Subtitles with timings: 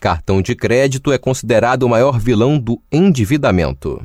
[0.00, 4.02] Cartão de crédito é considerado o maior vilão do endividamento.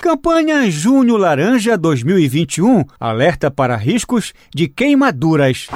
[0.00, 5.68] Campanha Junho Laranja 2021 alerta para riscos de queimaduras.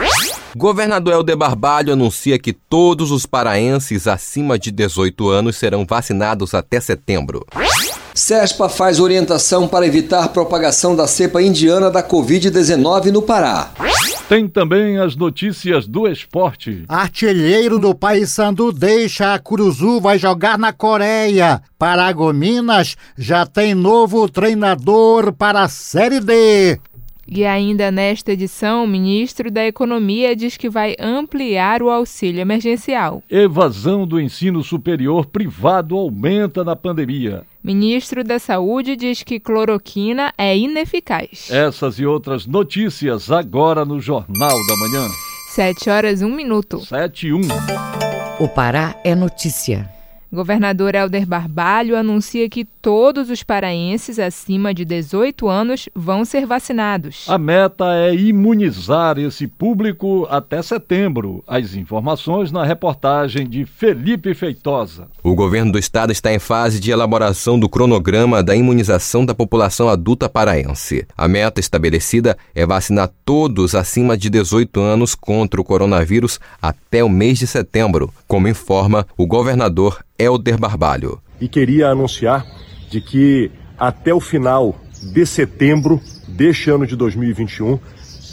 [0.56, 6.80] Governador Helder Barbalho anuncia que todos os paraenses acima de 18 anos serão vacinados até
[6.80, 7.44] setembro.
[8.14, 13.72] SESPA faz orientação para evitar propagação da cepa indiana da Covid-19 no Pará.
[14.28, 16.84] Tem também as notícias do esporte.
[16.88, 21.60] Artilheiro do Paysandu deixa a Curuzu, vai jogar na Coreia.
[21.76, 26.78] Paragominas já tem novo treinador para a Série D.
[27.26, 33.22] E ainda nesta edição, o ministro da Economia diz que vai ampliar o auxílio emergencial.
[33.30, 37.44] Evasão do ensino superior privado aumenta na pandemia.
[37.62, 41.50] Ministro da Saúde diz que cloroquina é ineficaz.
[41.50, 45.08] Essas e outras notícias agora no Jornal da Manhã.
[45.54, 46.80] Sete horas, um minuto.
[46.80, 47.40] Sete e um.
[48.38, 49.88] O Pará é notícia.
[50.30, 57.24] Governador Helder Barbalho anuncia que todos os paraenses acima de 18 anos vão ser vacinados.
[57.26, 61.42] A meta é imunizar esse público até setembro.
[61.46, 65.08] As informações na reportagem de Felipe Feitosa.
[65.22, 69.88] O governo do estado está em fase de elaboração do cronograma da imunização da população
[69.88, 71.06] adulta paraense.
[71.16, 77.08] A meta estabelecida é vacinar todos acima de 18 anos contra o coronavírus até o
[77.08, 81.18] mês de setembro, como informa o governador Helder Barbalho.
[81.40, 82.44] E queria anunciar
[82.90, 87.78] de que até o final de setembro deste ano de 2021,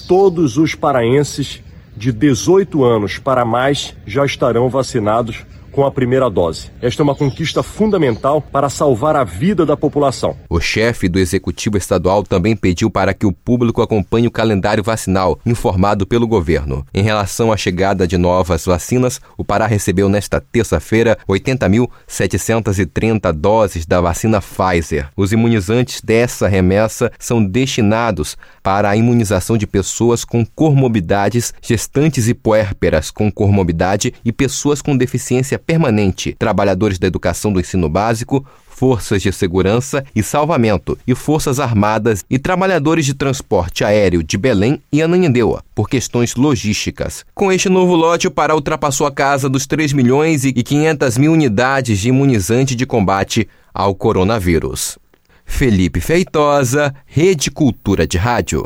[0.08, 1.62] todos os paraenses
[1.96, 6.70] de 18 anos para mais já estarão vacinados com a primeira dose.
[6.82, 10.36] Esta é uma conquista fundamental para salvar a vida da população.
[10.50, 15.40] O chefe do Executivo Estadual também pediu para que o público acompanhe o calendário vacinal
[15.46, 16.86] informado pelo governo.
[16.94, 24.02] Em relação à chegada de novas vacinas, o Pará recebeu nesta terça-feira 80.730 doses da
[24.02, 25.10] vacina Pfizer.
[25.16, 32.34] Os imunizantes dessa remessa são destinados para a imunização de pessoas com comorbidades, gestantes e
[32.34, 38.46] puérperas com comorbidade e pessoas com deficiência permanente, trabalhadores da educação do ensino básico,
[38.82, 44.82] forças de segurança e salvamento e forças armadas e trabalhadores de transporte aéreo de Belém
[44.92, 47.24] e Ananindeua, por questões logísticas.
[47.36, 51.32] Com este novo lote, o Pará ultrapassou a casa dos 3 milhões e 500 mil
[51.32, 54.98] unidades de imunizante de combate ao coronavírus.
[55.46, 58.66] Felipe Feitosa, Rede Cultura de Rádio.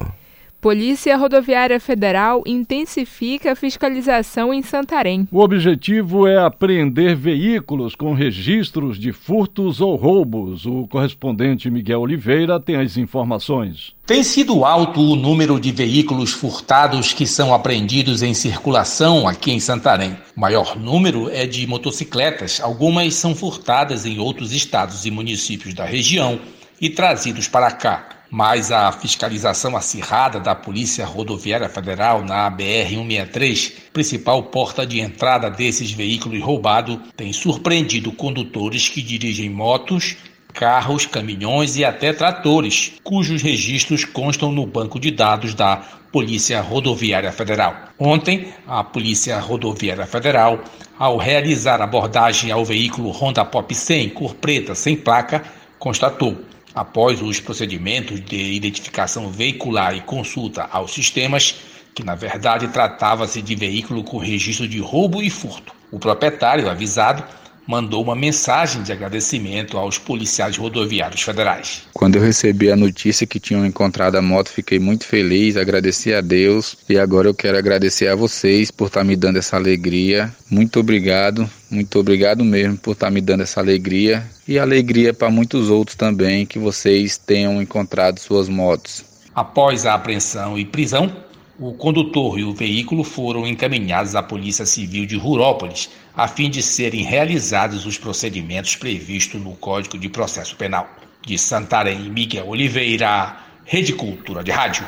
[0.66, 5.28] Polícia Rodoviária Federal intensifica a fiscalização em Santarém.
[5.32, 10.66] O objetivo é apreender veículos com registros de furtos ou roubos.
[10.66, 13.94] O correspondente Miguel Oliveira tem as informações.
[14.08, 19.60] Tem sido alto o número de veículos furtados que são apreendidos em circulação aqui em
[19.60, 20.18] Santarém.
[20.36, 25.86] O maior número é de motocicletas, algumas são furtadas em outros estados e municípios da
[25.86, 26.40] região
[26.82, 34.44] e trazidos para cá mas a fiscalização acirrada da Polícia Rodoviária Federal na BR-163, principal
[34.44, 40.18] porta de entrada desses veículos roubados, tem surpreendido condutores que dirigem motos,
[40.54, 45.78] carros, caminhões e até tratores, cujos registros constam no banco de dados da
[46.12, 47.86] Polícia Rodoviária Federal.
[47.98, 50.62] Ontem, a Polícia Rodoviária Federal,
[51.00, 55.42] ao realizar abordagem ao veículo Honda Pop 100 cor preta sem placa,
[55.80, 56.44] constatou
[56.76, 61.56] após os procedimentos de identificação veicular e consulta aos sistemas,
[61.94, 65.74] que na verdade tratava-se de veículo com registro de roubo e furto.
[65.90, 67.24] O proprietário, avisado,
[67.68, 71.84] mandou uma mensagem de agradecimento aos policiais rodoviários federais.
[71.94, 76.22] Quando eu recebi a notícia que tinham encontrado a moto, fiquei muito feliz, agradeci a
[76.22, 80.34] Deus e agora eu quero agradecer a vocês por estar me dando essa alegria.
[80.50, 85.70] Muito obrigado, muito obrigado mesmo por estar me dando essa alegria e alegria para muitos
[85.70, 89.04] outros também que vocês tenham encontrado suas motos.
[89.34, 91.12] Após a apreensão e prisão,
[91.60, 96.62] o condutor e o veículo foram encaminhados à Polícia Civil de Rurópolis, a fim de
[96.62, 100.90] serem realizados os procedimentos previstos no Código de Processo Penal.
[101.22, 104.86] De Santarém, Miguel Oliveira, Rede Cultura de Rádio.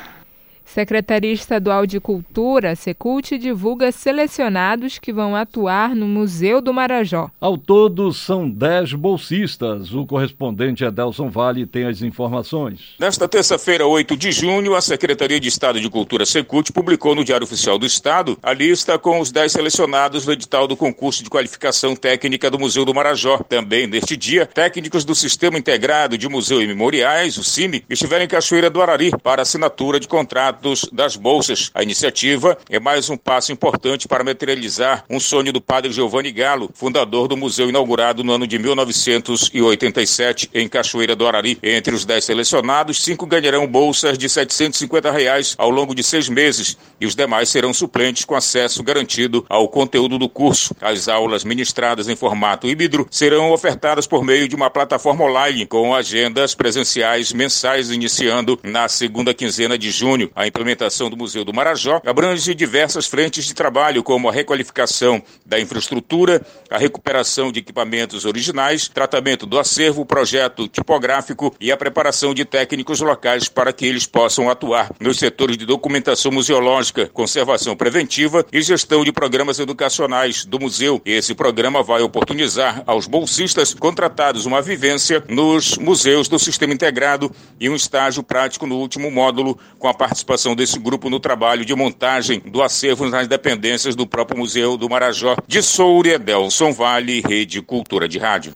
[0.68, 7.32] Secretaria Estadual de Cultura, Secult, divulga selecionados que vão atuar no Museu do Marajó.
[7.40, 9.94] Ao todo, são 10 bolsistas.
[9.94, 12.96] O correspondente Adelson Vale tem as informações.
[13.00, 17.46] Nesta terça-feira, 8 de junho, a Secretaria de Estado de Cultura, Secult, publicou no Diário
[17.46, 21.96] Oficial do Estado a lista com os 10 selecionados no edital do concurso de qualificação
[21.96, 23.40] técnica do Museu do Marajó.
[23.40, 28.28] Também, neste dia, técnicos do Sistema Integrado de Museu e Memoriais, o CIMI, estiveram em
[28.28, 30.57] Cachoeira do Arari para assinatura de contrato
[30.92, 31.72] das bolsas.
[31.74, 36.70] A iniciativa é mais um passo importante para materializar um sonho do padre Giovanni Galo,
[36.74, 41.58] fundador do museu inaugurado no ano de 1987 em Cachoeira do Arari.
[41.62, 46.78] Entre os dez selecionados, cinco ganharão bolsas de 750 reais ao longo de seis meses
[47.00, 50.76] e os demais serão suplentes com acesso garantido ao conteúdo do curso.
[50.82, 55.94] As aulas ministradas em formato híbrido serão ofertadas por meio de uma plataforma online com
[55.94, 60.32] agendas presenciais mensais iniciando na segunda quinzena de junho.
[60.36, 65.60] A implementação do Museu do Marajó abrange diversas frentes de trabalho, como a requalificação da
[65.60, 72.46] infraestrutura, a recuperação de equipamentos originais, tratamento do acervo, projeto tipográfico e a preparação de
[72.46, 78.62] técnicos locais para que eles possam atuar nos setores de documentação museológica, conservação preventiva e
[78.62, 81.02] gestão de programas educacionais do museu.
[81.06, 87.70] Esse programa vai oportunizar aos bolsistas contratados uma vivência nos museus do sistema integrado e
[87.70, 91.76] um estágio prático no último módulo com a participação participação desse grupo no trabalho de
[91.76, 95.36] montagem do acervo nas dependências do próprio Museu do Marajó.
[95.48, 98.54] De Soura, Delson Vale, Rede Cultura de Rádio.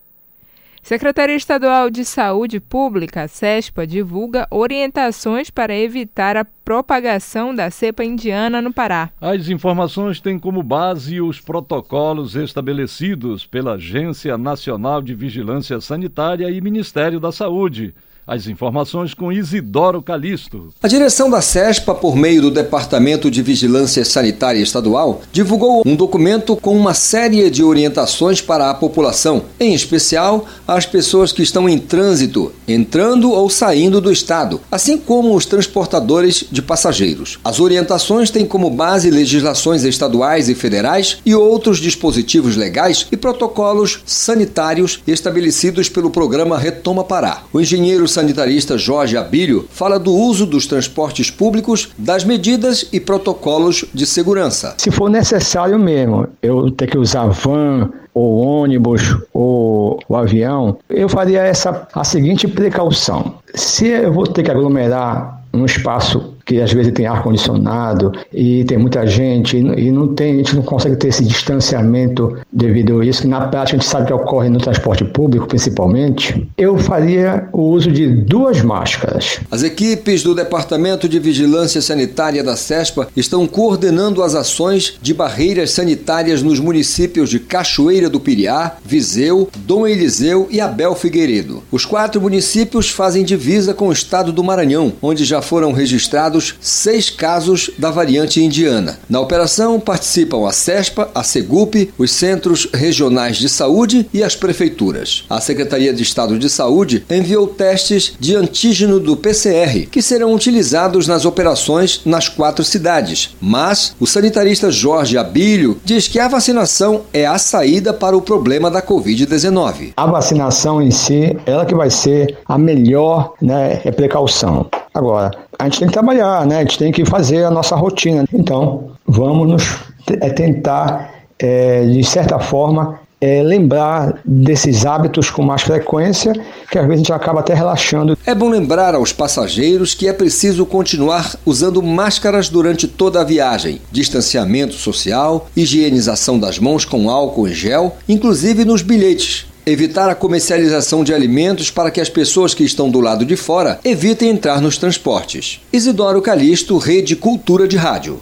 [0.83, 8.61] Secretaria Estadual de Saúde Pública, SESPA, divulga orientações para evitar a propagação da cepa indiana
[8.61, 9.11] no Pará.
[9.21, 16.59] As informações têm como base os protocolos estabelecidos pela Agência Nacional de Vigilância Sanitária e
[16.61, 17.93] Ministério da Saúde
[18.25, 20.69] as informações com Isidoro Calixto.
[20.81, 26.55] A direção da CESPA, por meio do Departamento de Vigilância Sanitária Estadual, divulgou um documento
[26.55, 31.77] com uma série de orientações para a população, em especial as pessoas que estão em
[31.77, 37.39] trânsito, entrando ou saindo do estado, assim como os transportadores de passageiros.
[37.43, 44.01] As orientações têm como base legislações estaduais e federais e outros dispositivos legais e protocolos
[44.05, 47.43] sanitários estabelecidos pelo programa Retoma Pará.
[47.51, 53.85] O engenheiro sanitarista Jorge Abílio fala do uso dos transportes públicos, das medidas e protocolos
[53.93, 54.75] de segurança.
[54.77, 59.01] Se for necessário mesmo, eu ter que usar van, ou ônibus
[59.33, 63.35] ou o avião, eu faria essa a seguinte precaução.
[63.55, 68.63] Se eu vou ter que aglomerar num espaço que às vezes tem ar condicionado e
[68.63, 73.05] tem muita gente e não tem, a gente não consegue ter esse distanciamento devido a
[73.05, 77.47] isso, que na prática a gente sabe que ocorre no transporte público principalmente, eu faria
[77.51, 79.39] o uso de duas máscaras.
[79.49, 85.71] As equipes do Departamento de Vigilância Sanitária da CESPA estão coordenando as ações de barreiras
[85.71, 91.63] sanitárias nos municípios de Cachoeira do Piriá, Viseu, Dom Eliseu e Abel Figueiredo.
[91.71, 96.30] Os quatro municípios fazem divisa com o estado do Maranhão, onde já foram registrados
[96.61, 98.99] seis casos da variante indiana.
[99.09, 105.25] Na operação participam a CESPA, a SEGUP, os Centros Regionais de Saúde e as prefeituras.
[105.29, 111.07] A Secretaria de Estado de Saúde enviou testes de antígeno do PCR, que serão utilizados
[111.07, 113.35] nas operações nas quatro cidades.
[113.41, 118.69] Mas o sanitarista Jorge Abílio diz que a vacinação é a saída para o problema
[118.69, 119.93] da Covid-19.
[119.97, 124.69] A vacinação em si, ela que vai ser a melhor né, é precaução.
[124.93, 126.57] Agora, a gente tem que trabalhar, né?
[126.57, 128.25] A gente tem que fazer a nossa rotina.
[128.33, 129.77] Então, vamos nos
[130.19, 136.33] é, tentar, é, de certa forma, é, lembrar desses hábitos com mais frequência,
[136.71, 138.17] que às vezes a gente acaba até relaxando.
[138.25, 143.79] É bom lembrar aos passageiros que é preciso continuar usando máscaras durante toda a viagem,
[143.91, 149.50] distanciamento social, higienização das mãos com álcool em gel, inclusive nos bilhetes.
[149.63, 153.79] Evitar a comercialização de alimentos para que as pessoas que estão do lado de fora
[153.83, 155.61] evitem entrar nos transportes.
[155.71, 158.19] Isidoro Calixto, Rede Cultura de Rádio.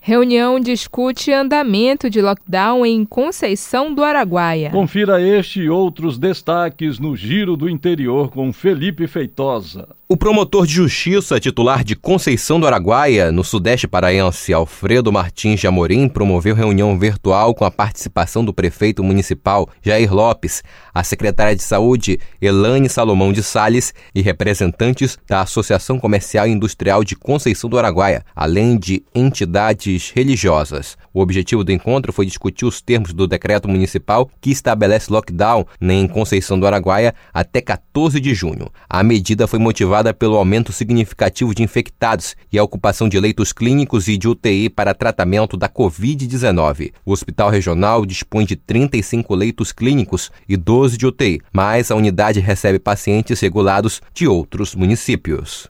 [0.00, 4.70] Reunião discute andamento de lockdown em Conceição do Araguaia.
[4.70, 9.88] Confira este e outros destaques no Giro do Interior com Felipe Feitosa.
[10.08, 15.66] O promotor de justiça titular de Conceição do Araguaia, no sudeste paraense, Alfredo Martins de
[15.66, 20.62] Amorim, promoveu reunião virtual com a participação do prefeito municipal Jair Lopes,
[20.94, 27.02] a secretária de Saúde Elane Salomão de Sales e representantes da Associação Comercial e Industrial
[27.02, 30.96] de Conceição do Araguaia, além de entidades religiosas.
[31.12, 36.06] O objetivo do encontro foi discutir os termos do decreto municipal que estabelece lockdown em
[36.06, 38.70] Conceição do Araguaia até 14 de junho.
[38.88, 44.08] A medida foi motivada pelo aumento significativo de infectados e a ocupação de leitos clínicos
[44.08, 46.92] e de UTI para tratamento da Covid-19.
[47.04, 52.40] O hospital regional dispõe de 35 leitos clínicos e 12 de UTI, mas a unidade
[52.40, 55.68] recebe pacientes regulados de outros municípios.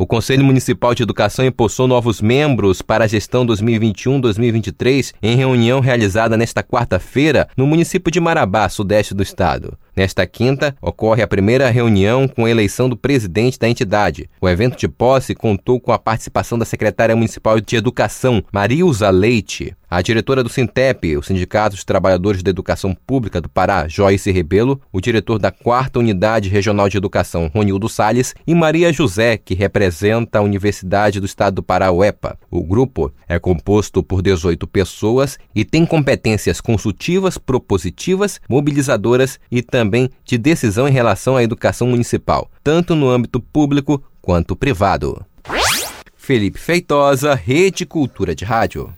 [0.00, 6.38] O Conselho Municipal de Educação impulsou novos membros para a gestão 2021-2023 em reunião realizada
[6.38, 9.76] nesta quarta-feira no município de Marabá, sudeste do estado.
[9.96, 14.28] Nesta quinta, ocorre a primeira reunião com a eleição do presidente da entidade.
[14.40, 19.76] O evento de posse contou com a participação da secretária municipal de Educação, Marilza Leite,
[19.90, 24.80] a diretora do Sintep, o Sindicato dos Trabalhadores da Educação Pública do Pará, Joyce Rebelo,
[24.92, 30.38] o diretor da Quarta Unidade Regional de Educação, Ronildo Salles, e Maria José, que representa
[30.38, 32.38] a Universidade do Estado do Pará, UEPA.
[32.48, 39.79] O grupo é composto por 18 pessoas e tem competências consultivas, propositivas, mobilizadoras e também
[39.80, 45.24] também de decisão em relação à educação municipal, tanto no âmbito público quanto privado.
[46.14, 48.92] Felipe Feitosa, Rede Cultura de Rádio.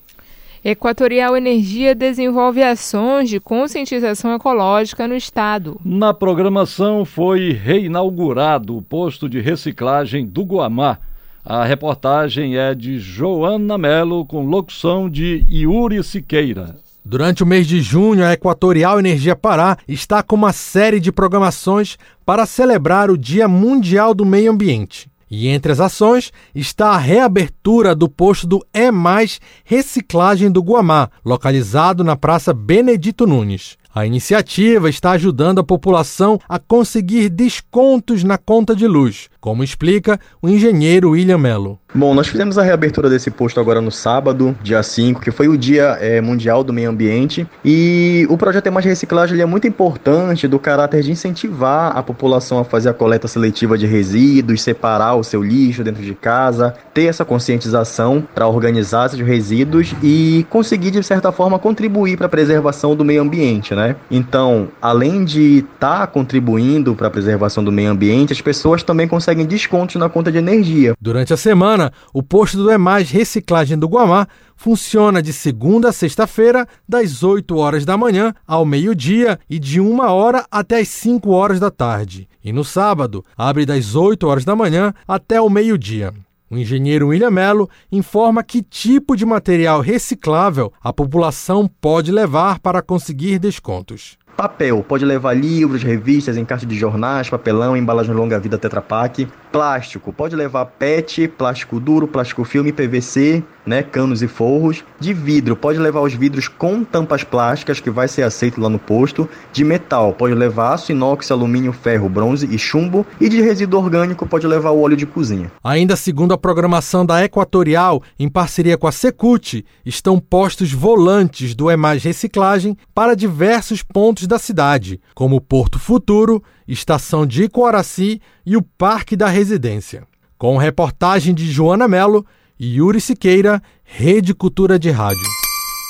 [0.64, 5.80] Equatorial Energia desenvolve ações de conscientização ecológica no estado.
[5.84, 10.98] Na programação foi reinaugurado o posto de reciclagem do Guamá.
[11.44, 16.81] A reportagem é de Joana Melo com locução de Yuri Siqueira.
[17.04, 21.98] Durante o mês de junho, a Equatorial Energia Pará está com uma série de programações
[22.24, 25.10] para celebrar o Dia Mundial do Meio Ambiente.
[25.28, 31.10] E entre as ações está a reabertura do posto do É Mais Reciclagem do Guamá,
[31.24, 33.76] localizado na Praça Benedito Nunes.
[33.94, 40.18] A iniciativa está ajudando a população a conseguir descontos na conta de luz, como explica
[40.40, 41.78] o engenheiro William Mello.
[41.94, 45.58] Bom, nós fizemos a reabertura desse posto agora no sábado, dia 5, que foi o
[45.58, 47.46] Dia é, Mundial do Meio Ambiente.
[47.62, 52.58] E o projeto É Mais Reciclagem é muito importante do caráter de incentivar a população
[52.58, 57.04] a fazer a coleta seletiva de resíduos, separar o seu lixo dentro de casa, ter
[57.04, 62.96] essa conscientização para organizar esses resíduos e conseguir, de certa forma, contribuir para a preservação
[62.96, 63.74] do meio ambiente.
[63.74, 63.81] Né?
[64.10, 69.08] Então, além de estar tá contribuindo para a preservação do meio ambiente, as pessoas também
[69.08, 70.94] conseguem descontos na conta de energia.
[71.00, 75.92] Durante a semana, semana, o posto do EMAS Reciclagem do Guamá funciona de segunda a
[75.92, 81.30] sexta-feira, das 8 horas da manhã ao meio-dia e de 1 hora até as 5
[81.30, 82.28] horas da tarde.
[82.44, 86.12] E no sábado, abre das 8 horas da manhã até o meio-dia.
[86.52, 92.82] O engenheiro William Mello informa que tipo de material reciclável a população pode levar para
[92.82, 94.18] conseguir descontos.
[94.36, 99.26] Papel, pode levar livros, revistas, encarte de jornais, papelão, embalagem longa-vida Tetra Pak.
[99.52, 104.82] Plástico, pode levar PET, plástico duro, plástico filme, PVC, né, canos e forros.
[104.98, 108.78] De vidro, pode levar os vidros com tampas plásticas, que vai ser aceito lá no
[108.78, 109.28] posto.
[109.52, 113.06] De metal, pode levar aço, inox, alumínio, ferro, bronze e chumbo.
[113.20, 115.52] E de resíduo orgânico, pode levar o óleo de cozinha.
[115.62, 121.70] Ainda segundo a programação da Equatorial, em parceria com a Secult, estão postos volantes do
[121.70, 128.62] EMAS Reciclagem para diversos pontos da cidade, como Porto Futuro, Estação de Icoaraci e o
[128.62, 130.04] Parque da Residência.
[130.38, 132.26] Com reportagem de Joana Melo
[132.58, 135.26] e Yuri Siqueira, Rede Cultura de Rádio.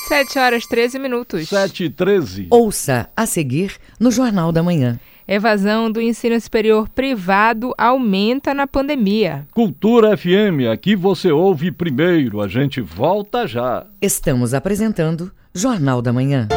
[0.07, 1.47] 7 horas 13 minutos.
[1.49, 2.47] 7 e 13.
[2.49, 4.99] Ouça a seguir no Jornal da Manhã.
[5.27, 9.47] Evasão do ensino superior privado aumenta na pandemia.
[9.53, 12.41] Cultura FM, aqui você ouve primeiro.
[12.41, 13.85] A gente volta já.
[14.01, 16.49] Estamos apresentando Jornal da Manhã.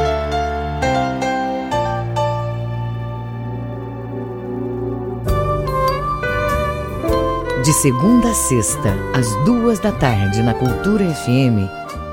[7.67, 11.67] De segunda a sexta, às duas da tarde, na Cultura FM,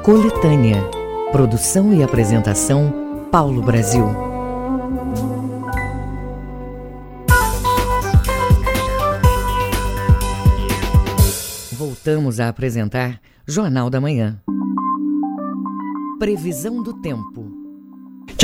[0.03, 0.81] Coletânea.
[1.31, 4.03] Produção e apresentação, Paulo Brasil.
[11.73, 14.41] Voltamos a apresentar Jornal da Manhã.
[16.17, 17.52] Previsão do tempo.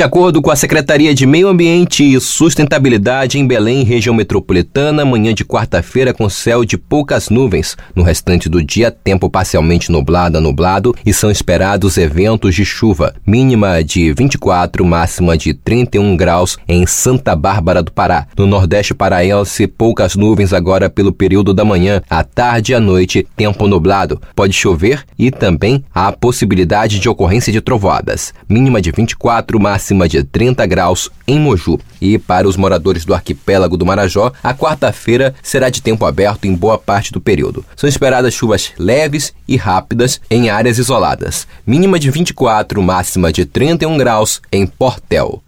[0.00, 5.34] De acordo com a Secretaria de Meio Ambiente e Sustentabilidade em Belém, região metropolitana, manhã
[5.34, 7.76] de quarta-feira com céu de poucas nuvens.
[7.94, 13.14] No restante do dia, tempo parcialmente nublado a nublado e são esperados eventos de chuva.
[13.26, 18.26] Mínima de 24, máxima de 31 graus em Santa Bárbara do Pará.
[18.38, 22.00] No Nordeste paraense, poucas nuvens agora pelo período da manhã.
[22.08, 24.18] À tarde e à noite, tempo nublado.
[24.34, 28.32] Pode chover e também há possibilidade de ocorrência de trovoadas.
[28.48, 31.78] Mínima de 24, máxima de 30 graus em Moju.
[32.00, 36.54] E para os moradores do arquipélago do Marajó, a quarta-feira será de tempo aberto em
[36.54, 37.64] boa parte do período.
[37.76, 41.46] São esperadas chuvas leves e rápidas em áreas isoladas.
[41.66, 45.42] Mínima de 24, máxima de 31 graus em Portel.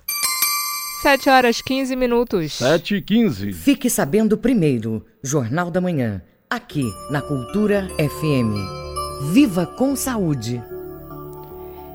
[1.03, 2.53] 7 horas 15 minutos.
[2.59, 3.53] 7 e 15.
[3.53, 9.33] Fique sabendo primeiro, Jornal da Manhã, aqui na Cultura FM.
[9.33, 10.63] Viva com saúde!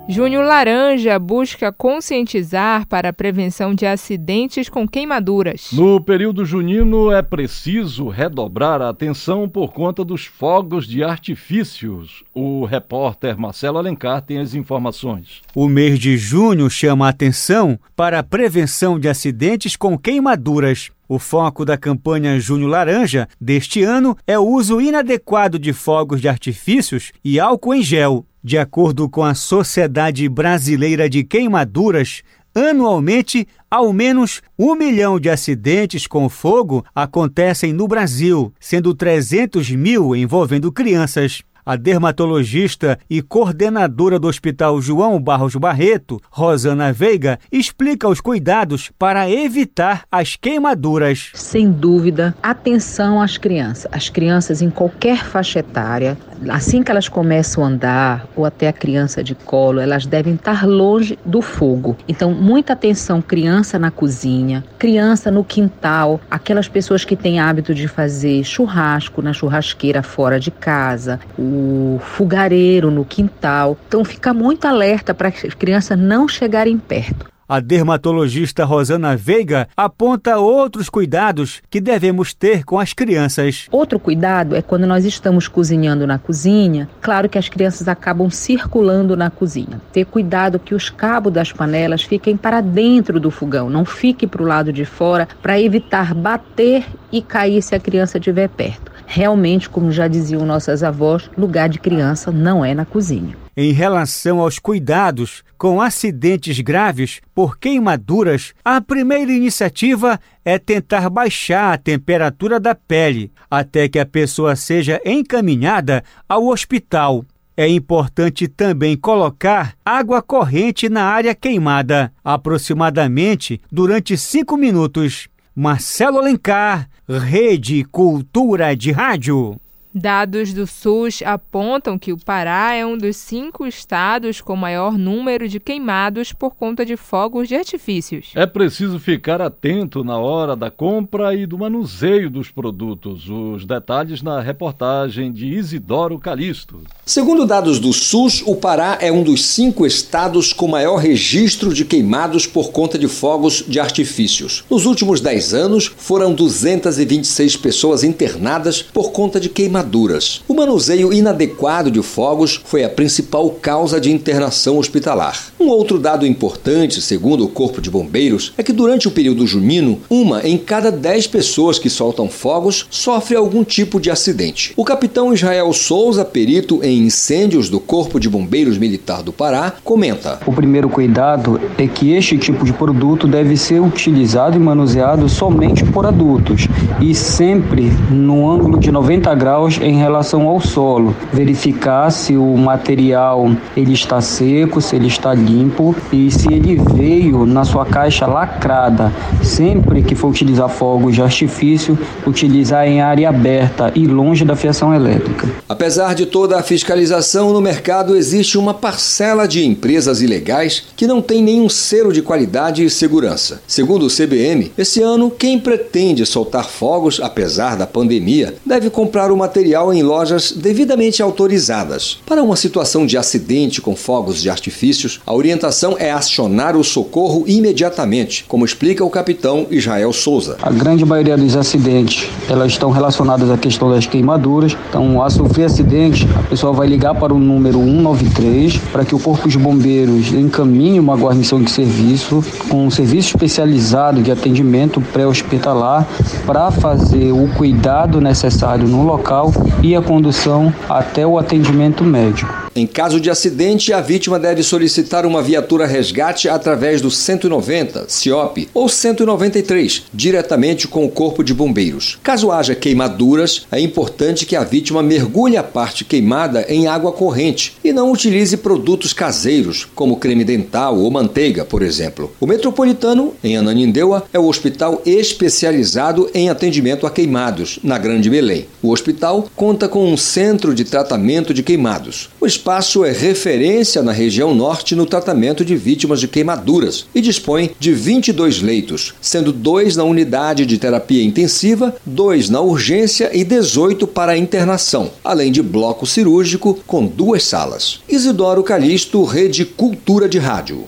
[0.10, 5.70] Júnior Laranja busca conscientizar para a prevenção de acidentes com queimaduras.
[5.74, 12.24] No período junino é preciso redobrar a atenção por conta dos fogos de artifícios.
[12.34, 15.42] O repórter Marcelo Alencar tem as informações.
[15.54, 20.90] O mês de junho chama a atenção para a prevenção de acidentes com queimaduras.
[21.10, 26.28] O foco da campanha Junho Laranja deste ano é o uso inadequado de fogos de
[26.28, 28.26] artifícios e álcool em gel.
[28.44, 32.24] De acordo com a Sociedade Brasileira de Queimaduras,
[32.54, 40.14] anualmente, ao menos um milhão de acidentes com fogo acontecem no Brasil, sendo 300 mil
[40.14, 41.42] envolvendo crianças.
[41.68, 49.30] A dermatologista e coordenadora do Hospital João Barros Barreto, Rosana Veiga, explica os cuidados para
[49.30, 51.30] evitar as queimaduras.
[51.34, 53.86] Sem dúvida, atenção às crianças.
[53.92, 58.74] As crianças em qualquer faixa etária, assim que elas começam a andar, ou até a
[58.74, 61.98] criança de colo, elas devem estar longe do fogo.
[62.08, 67.90] Então, muita atenção, criança na cozinha, criança no quintal, aquelas pessoas que têm hábito de
[67.90, 71.57] fazer churrasco na churrasqueira fora de casa, o
[72.02, 73.78] fogareiro no quintal.
[73.88, 77.28] Então, fica muito alerta para as crianças não chegarem perto.
[77.50, 83.68] A dermatologista Rosana Veiga aponta outros cuidados que devemos ter com as crianças.
[83.72, 89.16] Outro cuidado é quando nós estamos cozinhando na cozinha, claro que as crianças acabam circulando
[89.16, 89.82] na cozinha.
[89.94, 94.44] Ter cuidado que os cabos das panelas fiquem para dentro do fogão, não fique para
[94.44, 98.87] o lado de fora, para evitar bater e cair se a criança estiver perto.
[99.10, 103.38] Realmente, como já diziam nossas avós, lugar de criança não é na cozinha.
[103.56, 111.74] Em relação aos cuidados com acidentes graves por queimaduras, a primeira iniciativa é tentar baixar
[111.74, 117.24] a temperatura da pele até que a pessoa seja encaminhada ao hospital.
[117.56, 125.28] É importante também colocar água corrente na área queimada, aproximadamente durante cinco minutos.
[125.60, 129.60] Marcelo Alencar, Rede Cultura de Rádio.
[129.94, 135.48] Dados do SUS apontam que o Pará é um dos cinco estados com maior número
[135.48, 138.32] de queimados por conta de fogos de artifícios.
[138.36, 143.30] É preciso ficar atento na hora da compra e do manuseio dos produtos.
[143.30, 146.82] Os detalhes na reportagem de Isidoro Calixto.
[147.06, 151.86] Segundo dados do SUS, o Pará é um dos cinco estados com maior registro de
[151.86, 154.64] queimados por conta de fogos de artifícios.
[154.70, 160.42] Nos últimos 10 anos, foram 226 pessoas internadas por conta de queimaduras.
[160.48, 165.52] O manuseio inadequado de fogos foi a principal causa de internação hospitalar.
[165.60, 170.00] Um outro dado importante, segundo o Corpo de Bombeiros, é que durante o período junino,
[170.10, 174.74] uma em cada 10 pessoas que soltam fogos sofre algum tipo de acidente.
[174.76, 180.40] O capitão Israel Souza, perito em incêndios do Corpo de Bombeiros Militar do Pará, comenta:
[180.46, 185.84] O primeiro cuidado é que este tipo de produto deve ser utilizado e manuseado somente
[185.86, 186.68] por adultos
[187.02, 193.52] e sempre no ângulo de 90 graus em relação ao solo, verificar se o material
[193.76, 199.12] ele está seco, se ele está limpo e se ele veio na sua caixa lacrada.
[199.44, 204.94] Sempre que for utilizar fogos de artifício, utilizar em área aberta e longe da fiação
[204.94, 205.48] elétrica.
[205.68, 211.22] Apesar de toda a fiscalização no mercado, existe uma parcela de empresas ilegais que não
[211.22, 213.62] tem nenhum selo de qualidade e segurança.
[213.68, 219.38] Segundo o CBM, esse ano quem pretende soltar fogos, apesar da pandemia, deve comprar o
[219.38, 222.20] material material em lojas devidamente autorizadas.
[222.28, 227.44] Para uma situação de acidente com fogos de artifícios, a orientação é acionar o socorro
[227.48, 230.58] imediatamente, como explica o capitão Israel Souza.
[230.62, 234.78] A grande maioria dos acidentes, elas estão relacionadas à questão das queimaduras.
[234.90, 239.20] Então, a sofrer acidente, a pessoa vai ligar para o número 193 para que o
[239.20, 246.08] Corpo de Bombeiros encaminhe uma guarnição de serviço com um serviço especializado de atendimento pré-hospitalar
[246.46, 249.47] para fazer o cuidado necessário no local
[249.82, 252.67] e a condução até o atendimento médico.
[252.78, 258.70] Em caso de acidente, a vítima deve solicitar uma viatura resgate através do 190, CIOP,
[258.72, 262.20] ou 193, diretamente com o Corpo de Bombeiros.
[262.22, 267.74] Caso haja queimaduras, é importante que a vítima mergulhe a parte queimada em água corrente
[267.84, 272.32] e não utilize produtos caseiros, como creme dental ou manteiga, por exemplo.
[272.40, 278.68] O Metropolitano, em Ananindeua, é o hospital especializado em atendimento a queimados, na Grande Belém.
[278.84, 282.30] O hospital conta com um centro de tratamento de queimados.
[282.40, 287.72] O espaço é referência na região norte no tratamento de vítimas de queimaduras e dispõe
[287.80, 294.06] de 22 leitos, sendo dois na unidade de terapia intensiva, dois na urgência e 18
[294.06, 298.02] para internação, além de bloco cirúrgico com duas salas.
[298.10, 300.84] Isidoro Calixto, Rede Cultura de Rádio.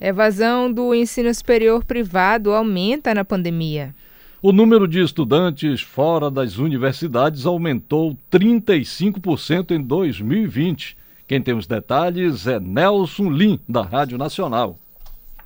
[0.00, 3.94] Evasão do ensino superior privado aumenta na pandemia.
[4.40, 10.96] O número de estudantes fora das universidades aumentou 35% em 2020.
[11.26, 14.78] Quem tem os detalhes é Nelson Lim, da Rádio Nacional.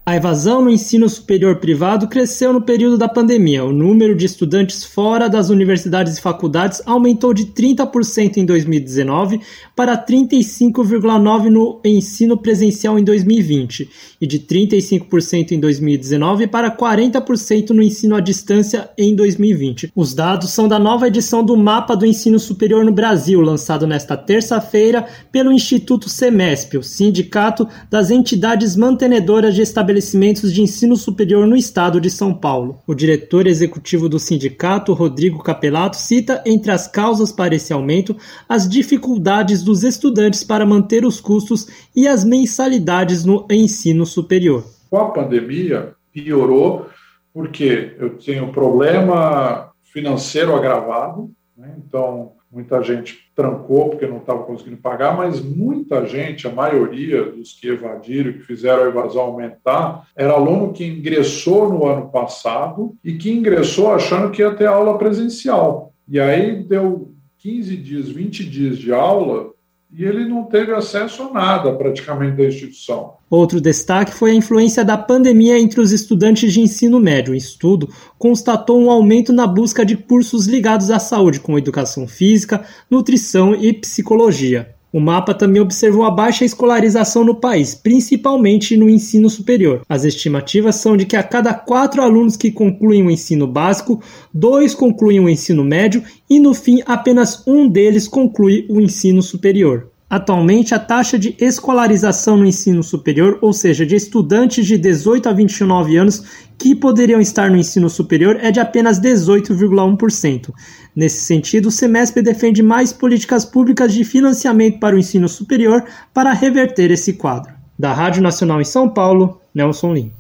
[0.04, 3.64] A evasão no ensino superior privado cresceu no período da pandemia.
[3.64, 9.40] O número de estudantes fora das universidades e faculdades aumentou de 30% em 2019
[9.76, 13.88] para 35,9% no ensino presencial em 2020
[14.20, 19.92] e de 35% em 2019 para 40% no ensino à distância em 2020.
[19.94, 24.16] Os dados são da nova edição do Mapa do Ensino Superior no Brasil, lançado nesta
[24.16, 31.46] terça-feira pelo Instituto Semesp, o sindicato das entidades mantenedoras de estabelecimentos estabelecimentos de ensino superior
[31.46, 32.78] no estado de São Paulo.
[32.87, 38.16] O diretor executivo do sindicato, Rodrigo Capelato, cita entre as causas para esse aumento
[38.48, 44.64] as dificuldades dos estudantes para manter os custos e as mensalidades no ensino superior.
[44.90, 46.87] Com a pandemia, piorou
[47.33, 51.74] porque eu tenho problema financeiro agravado, né?
[51.78, 57.54] então muita gente trancou porque não estava conseguindo pagar, mas muita gente, a maioria dos
[57.54, 63.14] que evadiram, que fizeram a evasão aumentar, era aluno que ingressou no ano passado e
[63.14, 65.94] que ingressou achando que ia ter aula presencial.
[66.06, 69.51] E aí deu 15 dias, 20 dias de aula
[69.94, 73.14] e ele não teve acesso a nada praticamente da instituição.
[73.28, 77.35] Outro destaque foi a influência da pandemia entre os estudantes de ensino médio.
[77.35, 82.64] O estudo constatou um aumento na busca de cursos ligados à saúde, como educação física,
[82.90, 84.74] nutrição e psicologia.
[84.92, 89.81] O mapa também observou a baixa escolarização no país, principalmente no ensino superior.
[89.88, 94.02] As estimativas são de que a cada quatro alunos que concluem o ensino básico,
[94.35, 99.88] dois concluem o ensino médio e, no fim, apenas um deles conclui o ensino superior.
[100.11, 105.33] Atualmente, a taxa de escolarização no ensino superior, ou seja, de estudantes de 18 a
[105.33, 106.22] 29 anos
[106.62, 110.55] que poderiam estar no ensino superior, é de apenas 18,1%.
[110.94, 116.33] Nesse sentido, o Semesp defende mais políticas públicas de financiamento para o ensino superior para
[116.33, 117.53] reverter esse quadro.
[117.77, 120.12] Da Rádio Nacional em São Paulo, Nelson Lim.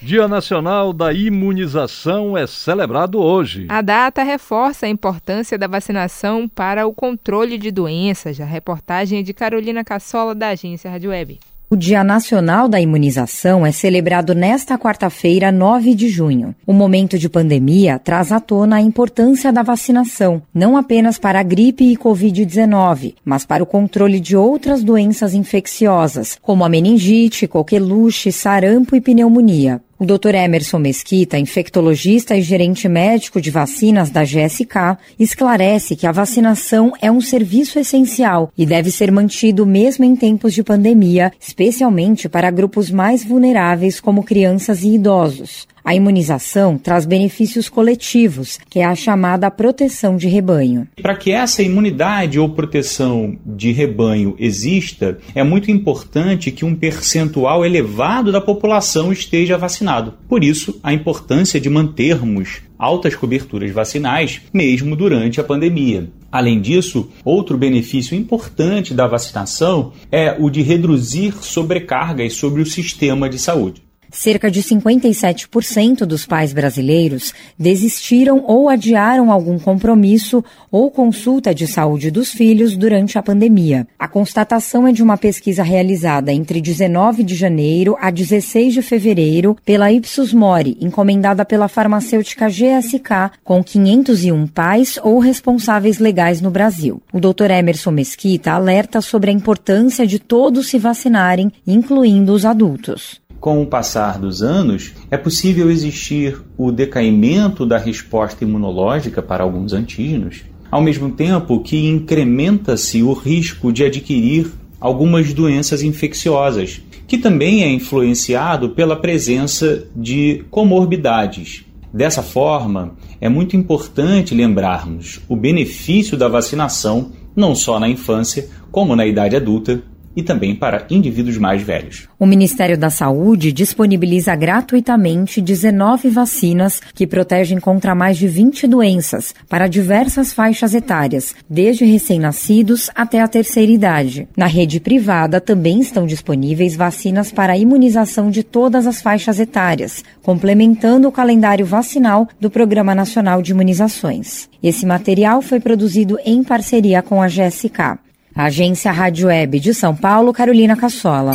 [0.00, 3.66] Dia Nacional da Imunização é celebrado hoje.
[3.68, 8.40] A data reforça a importância da vacinação para o controle de doenças.
[8.40, 11.40] A reportagem é de Carolina Cassola, da agência Rádio Web.
[11.72, 16.52] O Dia Nacional da Imunização é celebrado nesta quarta-feira, 9 de junho.
[16.66, 21.44] O momento de pandemia traz à tona a importância da vacinação, não apenas para a
[21.44, 28.32] gripe e Covid-19, mas para o controle de outras doenças infecciosas, como a meningite, coqueluche,
[28.32, 29.80] sarampo e pneumonia.
[30.00, 30.34] O Dr.
[30.34, 37.12] Emerson Mesquita, infectologista e gerente médico de vacinas da GSK, esclarece que a vacinação é
[37.12, 42.90] um serviço essencial e deve ser mantido mesmo em tempos de pandemia, especialmente para grupos
[42.90, 45.68] mais vulneráveis como crianças e idosos.
[45.84, 50.86] A imunização traz benefícios coletivos, que é a chamada proteção de rebanho.
[51.00, 57.64] Para que essa imunidade ou proteção de rebanho exista, é muito importante que um percentual
[57.64, 60.14] elevado da população esteja vacinado.
[60.28, 66.10] Por isso, a importância de mantermos altas coberturas vacinais, mesmo durante a pandemia.
[66.32, 73.28] Além disso, outro benefício importante da vacinação é o de reduzir sobrecargas sobre o sistema
[73.28, 73.82] de saúde.
[74.12, 82.10] Cerca de 57% dos pais brasileiros desistiram ou adiaram algum compromisso ou consulta de saúde
[82.10, 83.86] dos filhos durante a pandemia.
[83.98, 89.56] A constatação é de uma pesquisa realizada entre 19 de janeiro a 16 de fevereiro
[89.64, 97.00] pela Ipsos Mori, encomendada pela farmacêutica GSK, com 501 pais ou responsáveis legais no Brasil.
[97.12, 97.50] O Dr.
[97.50, 103.19] Emerson Mesquita alerta sobre a importância de todos se vacinarem, incluindo os adultos.
[103.40, 109.72] Com o passar dos anos, é possível existir o decaimento da resposta imunológica para alguns
[109.72, 117.62] antígenos, ao mesmo tempo que incrementa-se o risco de adquirir algumas doenças infecciosas, que também
[117.62, 121.64] é influenciado pela presença de comorbidades.
[121.94, 128.94] Dessa forma, é muito importante lembrarmos o benefício da vacinação não só na infância, como
[128.94, 129.82] na idade adulta
[130.14, 132.08] e também para indivíduos mais velhos.
[132.18, 139.34] O Ministério da Saúde disponibiliza gratuitamente 19 vacinas que protegem contra mais de 20 doenças
[139.48, 144.28] para diversas faixas etárias, desde recém-nascidos até a terceira idade.
[144.36, 150.04] Na rede privada também estão disponíveis vacinas para a imunização de todas as faixas etárias,
[150.22, 154.48] complementando o calendário vacinal do Programa Nacional de Imunizações.
[154.62, 158.09] Esse material foi produzido em parceria com a GSK.
[158.34, 161.32] Agência Rádio Web de São Paulo, Carolina Cassola.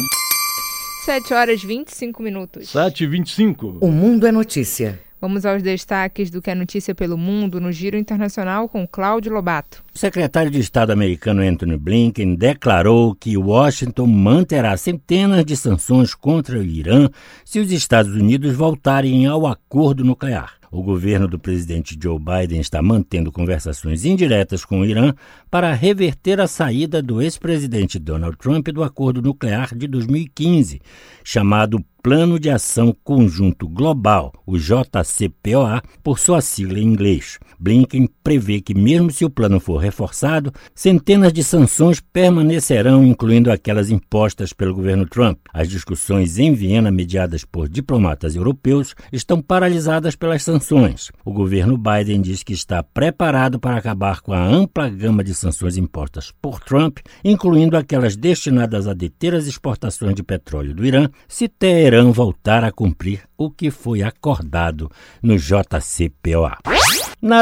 [1.06, 2.70] 7 horas 25 minutos.
[2.70, 3.78] 7 e 25.
[3.82, 5.00] O Mundo é Notícia.
[5.20, 9.84] Vamos aos destaques do que é notícia pelo mundo no Giro Internacional com Cláudio Lobato.
[9.94, 16.60] O secretário de Estado americano Anthony Blinken declarou que Washington manterá centenas de sanções contra
[16.60, 17.10] o Irã
[17.44, 20.60] se os Estados Unidos voltarem ao acordo nuclear.
[20.76, 25.14] O governo do presidente Joe Biden está mantendo conversações indiretas com o Irã
[25.50, 30.82] para reverter a saída do ex-presidente Donald Trump do acordo nuclear de 2015,
[31.24, 37.40] chamado Plano de Ação Conjunto Global, o JCPOA, por sua sigla em inglês.
[37.60, 43.90] Blinken prevê que, mesmo se o plano for reforçado, centenas de sanções permanecerão, incluindo aquelas
[43.90, 45.40] impostas pelo governo Trump.
[45.54, 51.12] As discussões em Viena, mediadas por diplomatas europeus, estão paralisadas pelas sanções.
[51.24, 55.78] O governo Biden diz que está preparado para acabar com a ampla gama de sanções
[55.78, 61.48] impostas por Trump, incluindo aquelas destinadas a deter as exportações de petróleo do Irã, se
[61.48, 64.90] Teherã voltar a cumprir o que foi acordado
[65.22, 66.58] no JCPOA.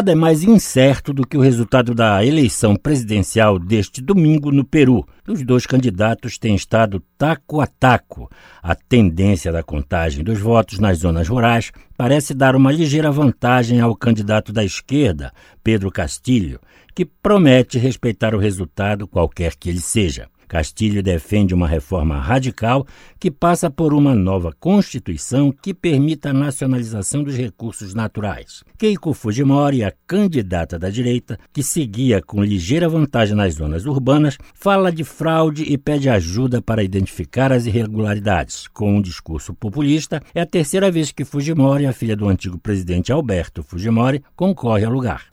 [0.03, 5.07] Nada é mais incerto do que o resultado da eleição presidencial deste domingo no Peru.
[5.25, 8.29] Os dois candidatos têm estado taco a taco.
[8.61, 13.95] A tendência da contagem dos votos nas zonas rurais parece dar uma ligeira vantagem ao
[13.95, 15.31] candidato da esquerda,
[15.63, 16.59] Pedro Castilho,
[16.93, 20.27] que promete respeitar o resultado, qualquer que ele seja.
[20.53, 22.85] Castilho defende uma reforma radical
[23.19, 28.63] que passa por uma nova Constituição que permita a nacionalização dos recursos naturais.
[28.77, 34.91] Keiko Fujimori, a candidata da direita, que seguia com ligeira vantagem nas zonas urbanas, fala
[34.91, 38.67] de fraude e pede ajuda para identificar as irregularidades.
[38.67, 43.11] Com um discurso populista, é a terceira vez que Fujimori, a filha do antigo presidente
[43.11, 45.23] Alberto Fujimori, concorre ao lugar.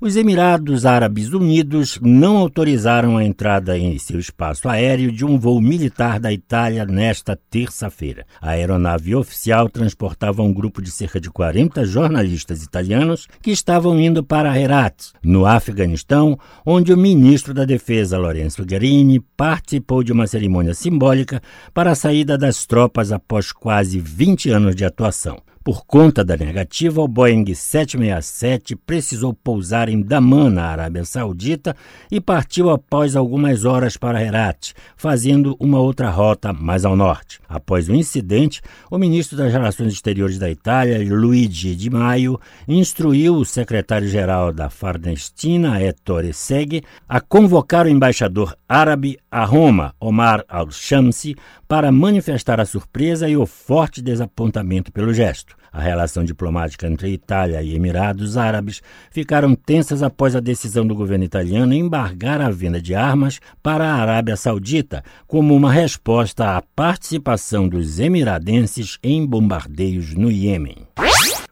[0.00, 5.60] Os Emirados Árabes Unidos não autorizaram a entrada em seu espaço aéreo de um voo
[5.60, 8.24] militar da Itália nesta terça-feira.
[8.40, 14.22] A aeronave oficial transportava um grupo de cerca de 40 jornalistas italianos que estavam indo
[14.22, 20.74] para Herat, no Afeganistão, onde o ministro da Defesa, Lorenzo Guerini, participou de uma cerimônia
[20.74, 21.42] simbólica
[21.74, 25.47] para a saída das tropas após quase 20 anos de atuação.
[25.68, 31.76] Por conta da negativa, o Boeing 767 precisou pousar em Daman, na Arábia Saudita,
[32.10, 37.38] e partiu após algumas horas para Herat, fazendo uma outra rota mais ao norte.
[37.46, 43.44] Após o incidente, o ministro das Relações Exteriores da Itália, Luigi Di Maio, instruiu o
[43.44, 51.36] secretário-geral da Farnestina, Ettore Seghe, a convocar o embaixador árabe a Roma, Omar al-Shamsi,
[51.68, 55.57] para manifestar a surpresa e o forte desapontamento pelo gesto.
[55.72, 61.24] A relação diplomática entre Itália e Emirados Árabes ficaram tensas após a decisão do governo
[61.24, 67.68] italiano embargar a venda de armas para a Arábia Saudita, como uma resposta à participação
[67.68, 70.86] dos emiradenses em bombardeios no Iêmen.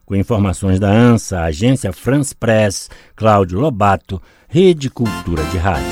[0.05, 5.85] Com informações da ANSA, Agência France Press, Cláudio Lobato, Rede Cultura de Rádio.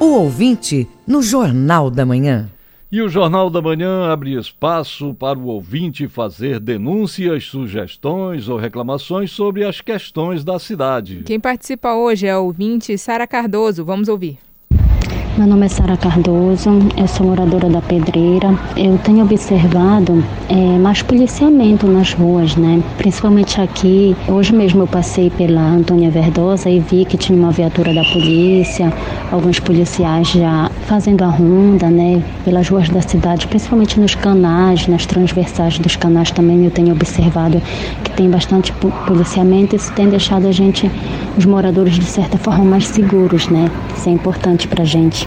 [0.00, 2.50] O ouvinte no Jornal da Manhã.
[2.94, 9.32] E o Jornal da Manhã abre espaço para o ouvinte fazer denúncias, sugestões ou reclamações
[9.32, 11.24] sobre as questões da cidade.
[11.26, 13.84] Quem participa hoje é o ouvinte Sara Cardoso.
[13.84, 14.38] Vamos ouvir.
[15.36, 18.56] Meu nome é Sara Cardoso, eu sou moradora da Pedreira.
[18.76, 22.80] Eu tenho observado é, mais policiamento nas ruas, né?
[22.98, 24.16] Principalmente aqui.
[24.28, 28.92] Hoje mesmo eu passei pela Antônia Verdosa e vi que tinha uma viatura da polícia,
[29.32, 32.22] alguns policiais já fazendo a ronda, né?
[32.44, 37.60] Pelas ruas da cidade, principalmente nos canais, nas transversais dos canais também eu tenho observado
[38.04, 38.72] que tem bastante
[39.04, 39.74] policiamento.
[39.74, 40.88] Isso tem deixado a gente,
[41.36, 43.68] os moradores, de certa forma, mais seguros, né?
[43.96, 45.23] Isso é importante pra gente.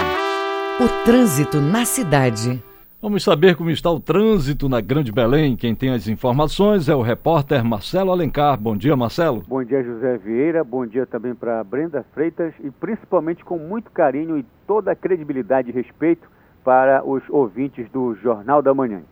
[0.80, 2.62] O trânsito na cidade.
[3.02, 5.56] Vamos saber como está o trânsito na Grande Belém.
[5.56, 8.56] Quem tem as informações é o repórter Marcelo Alencar.
[8.56, 9.42] Bom dia, Marcelo.
[9.48, 10.62] Bom dia, José Vieira.
[10.62, 15.70] Bom dia também para Brenda Freitas e principalmente com muito carinho e toda a credibilidade
[15.70, 16.30] e respeito
[16.62, 19.02] para os ouvintes do Jornal da Manhã.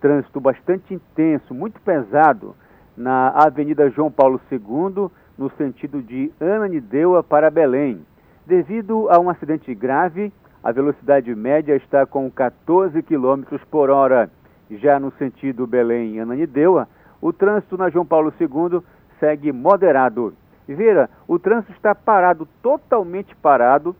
[0.00, 2.56] Trânsito bastante intenso, muito pesado
[2.96, 8.00] na Avenida João Paulo II, no sentido de Ananindeua para Belém,
[8.46, 10.32] devido a um acidente grave
[10.66, 14.28] a velocidade média está com 14 km por hora.
[14.68, 16.88] Já no sentido Belém-Ananindeua,
[17.22, 18.80] o trânsito na João Paulo II
[19.20, 20.34] segue moderado.
[20.66, 23.94] Vera, o trânsito está parado, totalmente parado,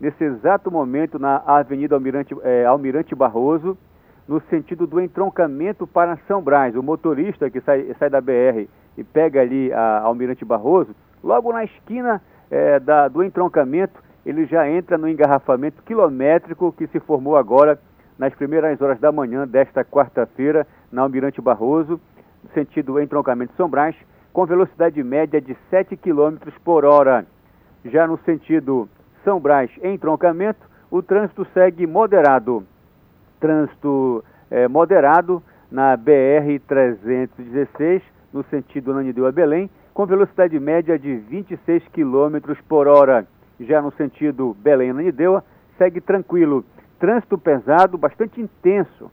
[0.00, 3.76] nesse exato momento na Avenida Almirante, é, Almirante Barroso,
[4.28, 6.76] no sentido do entroncamento para São Brás.
[6.76, 11.64] O motorista que sai, sai da BR e pega ali a Almirante Barroso, logo na
[11.64, 17.76] esquina é, da, do entroncamento, ele já entra no engarrafamento quilométrico que se formou agora
[18.18, 22.00] nas primeiras horas da manhã desta quarta-feira na Almirante Barroso,
[22.54, 23.96] sentido entroncamento São Brás,
[24.32, 27.26] com velocidade média de 7 km por hora.
[27.84, 28.88] Já no sentido
[29.24, 32.64] São Brás entroncamento, o trânsito segue moderado.
[33.40, 41.82] Trânsito é, moderado na BR-316, no sentido Nanideu a Belém, com velocidade média de 26
[41.88, 43.26] km por hora
[43.64, 45.44] já no sentido Belém-Ananindeua,
[45.78, 46.64] segue tranquilo.
[46.98, 49.10] Trânsito pesado, bastante intenso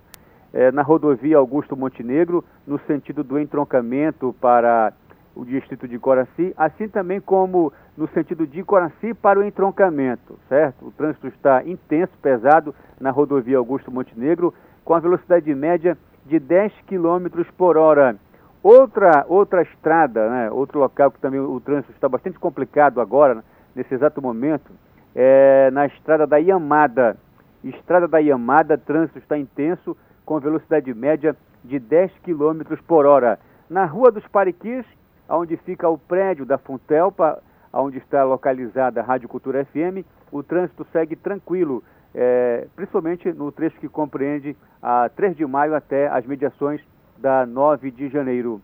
[0.53, 4.93] é, na rodovia Augusto Montenegro, no sentido do entroncamento para
[5.35, 10.87] o distrito de Coraci, assim também como no sentido de Coraci para o entroncamento, certo?
[10.87, 16.73] O trânsito está intenso, pesado na rodovia Augusto Montenegro, com a velocidade média de 10
[16.87, 18.15] km por hora.
[18.61, 23.43] Outra, outra estrada, né, outro local que também o trânsito está bastante complicado agora,
[23.75, 24.71] nesse exato momento,
[25.15, 27.17] é, na estrada da Yamada.
[27.63, 33.39] Estrada da Yamada, trânsito está intenso, com velocidade média de 10 km por hora.
[33.69, 34.85] Na Rua dos Pariquis,
[35.27, 37.41] onde fica o prédio da Funtelpa,
[37.73, 43.79] onde está localizada a Rádio Cultura FM, o trânsito segue tranquilo, é, principalmente no trecho
[43.79, 46.81] que compreende a 3 de maio até as mediações
[47.17, 48.61] da 9 de janeiro.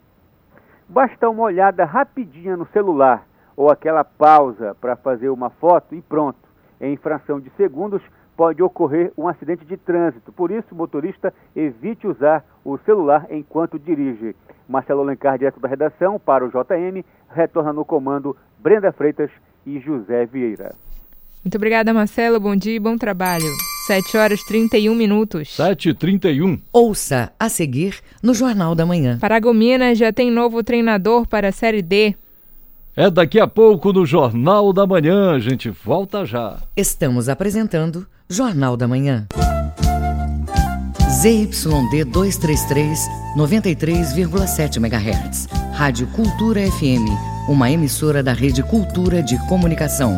[0.87, 6.39] Basta uma olhada rapidinha no celular ou aquela pausa para fazer uma foto e pronto.
[6.79, 8.01] Em fração de segundos
[8.35, 10.31] pode ocorrer um acidente de trânsito.
[10.31, 14.35] Por isso, o motorista evite usar o celular enquanto dirige.
[14.67, 19.31] Marcelo Alencar, direto da redação, para o JM, retorna no comando Brenda Freitas
[19.65, 20.75] e José Vieira.
[21.43, 22.39] Muito obrigada, Marcelo.
[22.39, 23.45] Bom dia e bom trabalho.
[23.85, 25.55] 7 horas 31 minutos.
[25.55, 29.19] 7 e 31 Ouça a seguir no Jornal da Manhã.
[29.19, 32.15] Paragominas já tem novo treinador para a Série D.
[32.97, 35.31] É daqui a pouco no Jornal da Manhã.
[35.31, 36.59] A gente volta já.
[36.77, 39.27] Estamos apresentando Jornal da Manhã.
[41.21, 42.99] ZYD 233,
[43.37, 45.47] 93,7 MHz.
[45.73, 47.05] Rádio Cultura FM.
[47.49, 50.15] Uma emissora da Rede Cultura de Comunicação.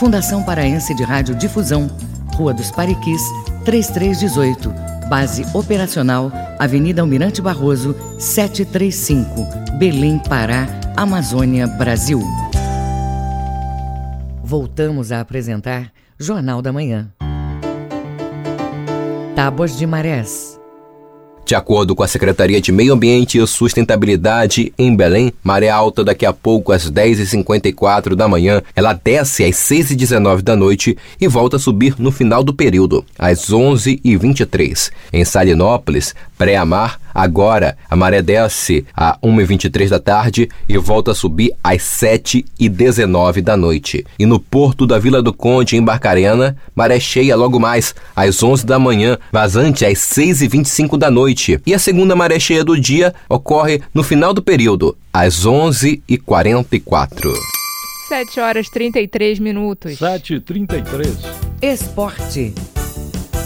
[0.00, 1.88] Fundação Paraense de Rádio Difusão.
[2.34, 3.22] Rua dos Pariquis,
[3.64, 4.74] 3318.
[5.08, 9.78] Base operacional, Avenida Almirante Barroso, 735.
[9.78, 12.18] Belém, Pará, Amazônia, Brasil.
[14.42, 17.12] Voltamos a apresentar Jornal da Manhã.
[19.34, 20.58] Tábuas de Marés.
[21.46, 26.26] De acordo com a Secretaria de Meio Ambiente e Sustentabilidade em Belém, maré alta daqui
[26.26, 31.60] a pouco às 10h54 da manhã, ela desce às 6h19 da noite e volta a
[31.60, 34.90] subir no final do período, às 11h23.
[35.12, 41.52] Em Salinópolis, pré-amar, agora a maré desce a 1h23 da tarde e volta a subir
[41.62, 44.04] às 7h19 da noite.
[44.18, 48.66] E no porto da Vila do Conde, em Barcarena, maré cheia logo mais às 11
[48.66, 51.60] da manhã, vazante às 6h25 da noite noite.
[51.66, 57.32] E a segunda maré cheia do dia ocorre no final do período, às 11h44.
[58.08, 59.98] 7 horas 33 minutos.
[59.98, 61.06] 7h33.
[61.60, 62.54] Esporte.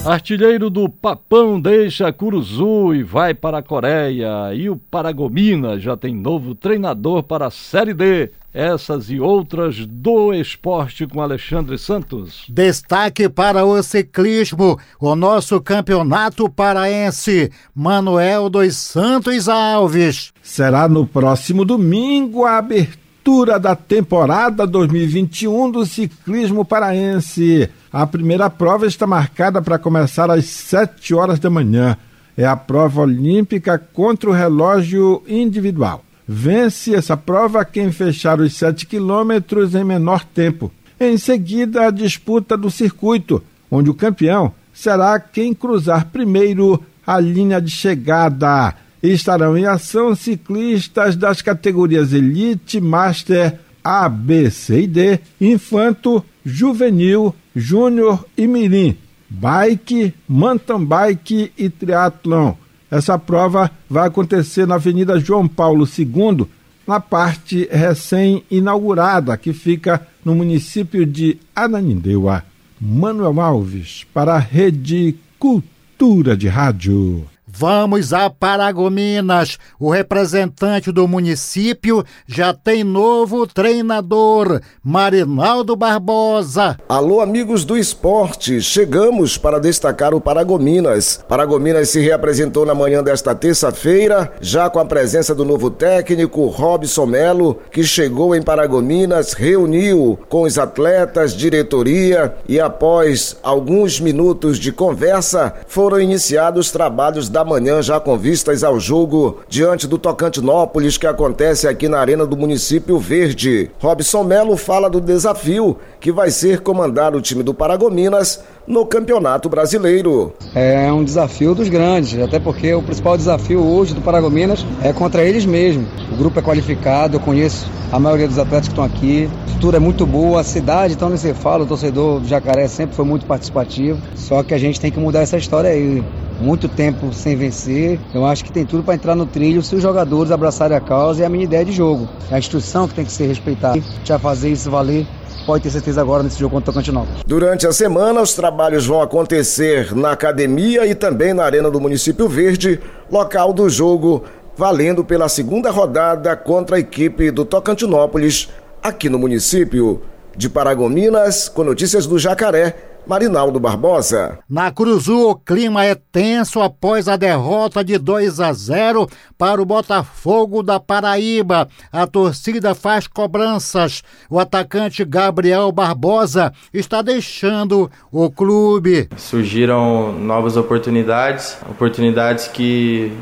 [0.05, 4.55] Artilheiro do Papão deixa Curuzu e vai para a Coreia.
[4.55, 8.31] E o Paragomina já tem novo treinador para a Série D.
[8.53, 12.47] Essas e outras do esporte com Alexandre Santos.
[12.49, 17.53] Destaque para o ciclismo, o nosso campeonato paraense.
[17.75, 20.33] Manuel dos Santos Alves.
[20.43, 27.69] Será no próximo domingo a abertura da temporada 2021 do ciclismo paraense.
[27.93, 31.97] A primeira prova está marcada para começar às 7 horas da manhã.
[32.37, 36.05] É a prova olímpica contra o relógio individual.
[36.27, 40.71] Vence essa prova quem fechar os 7 quilômetros em menor tempo.
[41.01, 47.61] Em seguida, a disputa do circuito, onde o campeão será quem cruzar primeiro a linha
[47.61, 48.73] de chegada.
[49.03, 57.35] Estarão em ação ciclistas das categorias Elite, Master, A, B, C e D, Infanto, Juvenil,
[57.61, 58.97] Júnior e Mirim,
[59.29, 62.55] bike, mountain bike e triatlon.
[62.91, 66.47] Essa prova vai acontecer na Avenida João Paulo II,
[66.87, 72.43] na parte recém-inaugurada que fica no município de Ananindeua.
[72.81, 77.27] Manuel Alves, para a Rede Cultura de Rádio.
[77.53, 79.59] Vamos a Paragominas.
[79.79, 86.79] O representante do município já tem novo treinador, Marinaldo Barbosa.
[86.89, 88.61] Alô, amigos do esporte.
[88.63, 91.25] Chegamos para destacar o Paragominas.
[91.29, 97.07] Paragominas se reapresentou na manhã desta terça-feira, já com a presença do novo técnico, Robson
[97.07, 104.71] Melo, que chegou em Paragominas, reuniu com os atletas, diretoria e após alguns minutos de
[104.71, 109.97] conversa, foram iniciados os trabalhos da da manhã, já com vistas ao jogo diante do
[109.97, 113.71] Tocantinópolis que acontece aqui na Arena do Município Verde.
[113.79, 119.49] Robson Melo fala do desafio que vai ser comandar o time do Paragominas no Campeonato
[119.49, 120.35] Brasileiro.
[120.55, 125.25] É um desafio dos grandes, até porque o principal desafio hoje do Paragominas é contra
[125.25, 125.89] eles mesmos.
[126.13, 129.31] O grupo é qualificado, eu conheço a maioria dos atletas que estão aqui.
[129.45, 132.69] A estrutura é muito boa, a cidade, então nem se fala, o torcedor do Jacaré
[132.69, 133.99] sempre foi muito participativo.
[134.15, 136.05] Só que a gente tem que mudar essa história aí
[136.41, 138.01] muito tempo sem vencer.
[138.15, 141.23] Eu acho que tem tudo para entrar no trilho se os jogadores abraçarem a causa
[141.23, 142.09] e a minha ideia de jogo.
[142.31, 143.81] É a instrução que tem que ser respeitada.
[144.07, 145.07] Vai fazer isso valer
[145.47, 147.23] pode ter certeza agora nesse jogo contra o Tocantinópolis.
[147.27, 152.29] Durante a semana, os trabalhos vão acontecer na academia e também na Arena do Município
[152.29, 152.81] Verde,
[153.11, 154.23] local do jogo,
[154.57, 158.49] valendo pela segunda rodada contra a equipe do Tocantinópolis,
[158.83, 160.03] aqui no município
[160.37, 162.90] de Paragominas, com notícias do Jacaré.
[163.11, 164.39] Marinaldo Barbosa.
[164.49, 169.65] Na Cruzu, o clima é tenso após a derrota de 2 a 0 para o
[169.65, 171.67] Botafogo da Paraíba.
[171.91, 174.05] A torcida faz cobranças.
[174.31, 179.09] O atacante Gabriel Barbosa está deixando o clube.
[179.17, 183.13] Surgiram novas oportunidades, oportunidades que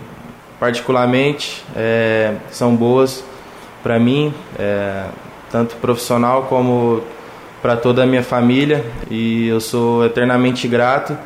[0.61, 3.25] particularmente é, são boas
[3.83, 5.07] para mim, é,
[5.51, 7.03] tanto profissional como
[7.61, 11.17] para toda a minha família e eu sou eternamente grato.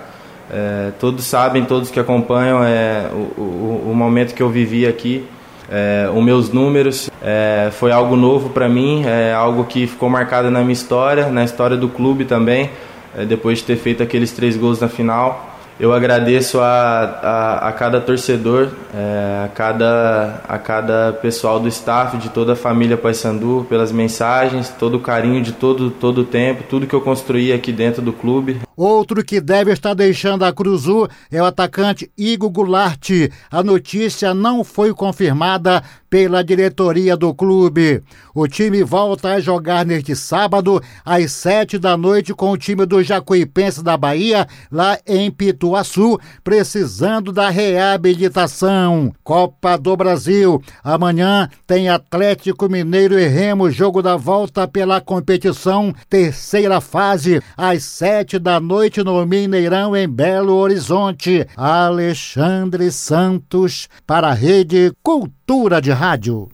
[0.50, 5.26] É, todos sabem, todos que acompanham é, o, o, o momento que eu vivi aqui,
[5.70, 10.50] é, os meus números, é, foi algo novo para mim, é algo que ficou marcado
[10.50, 12.70] na minha história, na história do clube também,
[13.16, 15.51] é, depois de ter feito aqueles três gols na final.
[15.82, 22.16] Eu agradeço a, a, a cada torcedor, é, a, cada, a cada pessoal do staff,
[22.18, 26.62] de toda a família Paysandu, pelas mensagens, todo o carinho de todo, todo o tempo,
[26.70, 28.60] tudo que eu construí aqui dentro do clube.
[28.76, 33.10] Outro que deve estar deixando a Cruzu é o atacante Igor Goulart.
[33.50, 38.02] A notícia não foi confirmada pela diretoria do clube.
[38.34, 43.02] O time volta a jogar neste sábado, às sete da noite, com o time do
[43.02, 49.10] Jacuipense da Bahia, lá em Pituaçu, precisando da reabilitação.
[49.24, 50.62] Copa do Brasil.
[50.84, 58.38] Amanhã tem Atlético Mineiro e Remo, jogo da volta pela competição, terceira fase, às sete
[58.38, 61.46] da noite no Mineirão, em Belo Horizonte.
[61.56, 66.48] Alexandre Santos, para a Rede Cultura de Rádio.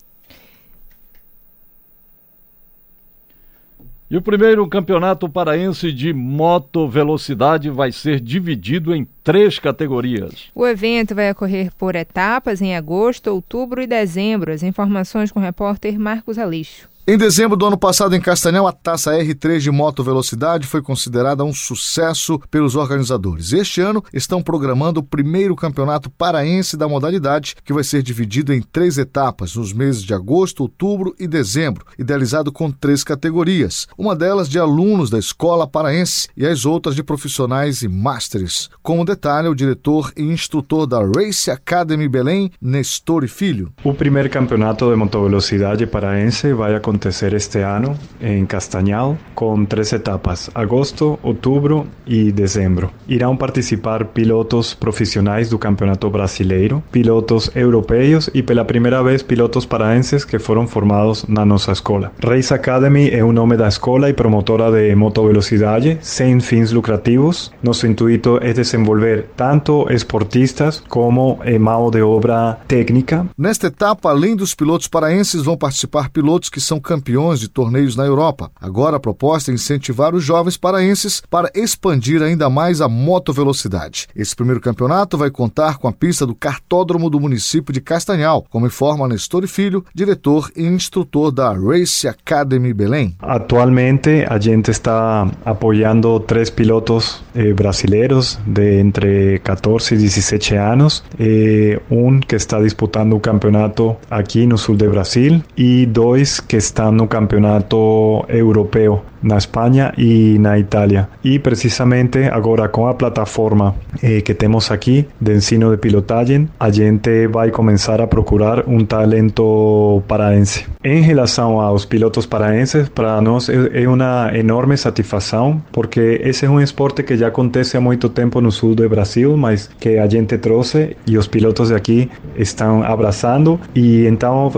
[4.11, 10.49] E o primeiro campeonato paraense de moto velocidade vai ser dividido em três categorias.
[10.55, 14.51] O evento vai ocorrer por etapas em agosto, outubro e dezembro.
[14.51, 16.89] As informações com o repórter Marcos Alixo.
[17.11, 21.43] Em dezembro do ano passado, em Castanhal, a taça R3 de moto velocidade foi considerada
[21.43, 23.55] um sucesso pelos organizadores.
[23.55, 28.61] Este ano estão programando o primeiro campeonato paraense da modalidade, que vai ser dividido em
[28.61, 33.87] três etapas, nos meses de agosto, outubro e dezembro, idealizado com três categorias.
[33.97, 38.69] Uma delas de alunos da escola paraense e as outras de profissionais e másteres.
[38.83, 43.73] Como detalhe, o diretor e instrutor da Race Academy Belém, Nestor Filho.
[43.83, 49.93] O primeiro campeonato de motovelocidade paraense vai acontecer acontecer este ano em Castanhal, com três
[49.93, 52.91] etapas: agosto, outubro e dezembro.
[53.07, 60.25] Irão participar pilotos profissionais do Campeonato Brasileiro, pilotos europeus e, pela primeira vez, pilotos paraenses
[60.25, 62.13] que foram formados na nossa escola.
[62.23, 67.53] Race Academy é o nome da escola e promotora de motovelocidade sem fins lucrativos.
[67.63, 73.27] Nosso intuito é desenvolver tanto esportistas como mão de obra técnica.
[73.39, 78.07] Nesta etapa, além dos pilotos paraenses, vão participar pilotos que são campeões de torneios na
[78.07, 78.51] Europa.
[78.59, 84.07] Agora a proposta é incentivar os jovens paraenses para expandir ainda mais a motovelocidade.
[84.17, 88.67] Esse primeiro campeonato vai contar com a pista do cartódromo do município de Castanhal, como
[88.67, 93.15] informa Nestor Filho, diretor e instrutor da Race Academy Belém.
[93.19, 101.05] Atualmente a gente está apoiando três pilotos eh, brasileiros de entre 14 e 17 anos,
[101.21, 106.57] eh, um que está disputando o campeonato aqui no sul do Brasil e dois que
[106.69, 111.09] estão está no campeonato europeu na Espanha e na Itália.
[111.25, 116.71] E precisamente agora com a plataforma eh, que temos aqui de ensino de pilotagem, a
[116.71, 120.67] gente vai começar a procurar um talento paraense.
[120.85, 126.51] Em relação aos pilotos paraenses, para nós é, é uma enorme satisfação, porque esse é
[126.51, 130.07] um esporte que já acontece há muito tempo no sul do Brasil, mas que a
[130.07, 134.51] gente trouxe e os pilotos de aqui estão abraçando e então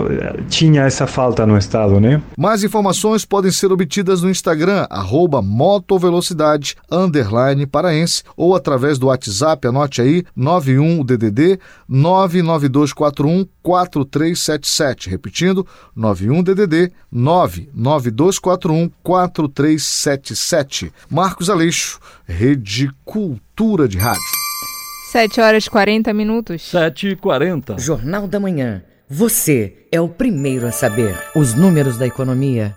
[0.48, 2.22] tinha essa falta no estado, né?
[2.36, 9.68] Mais informações podem ser obtidas no Instagram arroba motovelocidade, underline paraense, ou através do WhatsApp,
[9.68, 15.10] anote aí, 91DDD 99241 4377.
[15.10, 20.92] Repetindo, 91DDD 99241 4377.
[21.08, 24.20] Marcos Aleixo, Rede Cultura de Rádio.
[25.10, 26.62] 7 horas e 40 minutos.
[26.62, 27.78] 7 e 40.
[27.78, 28.82] Jornal da Manhã.
[29.12, 32.76] Você é o primeiro a saber os números da economia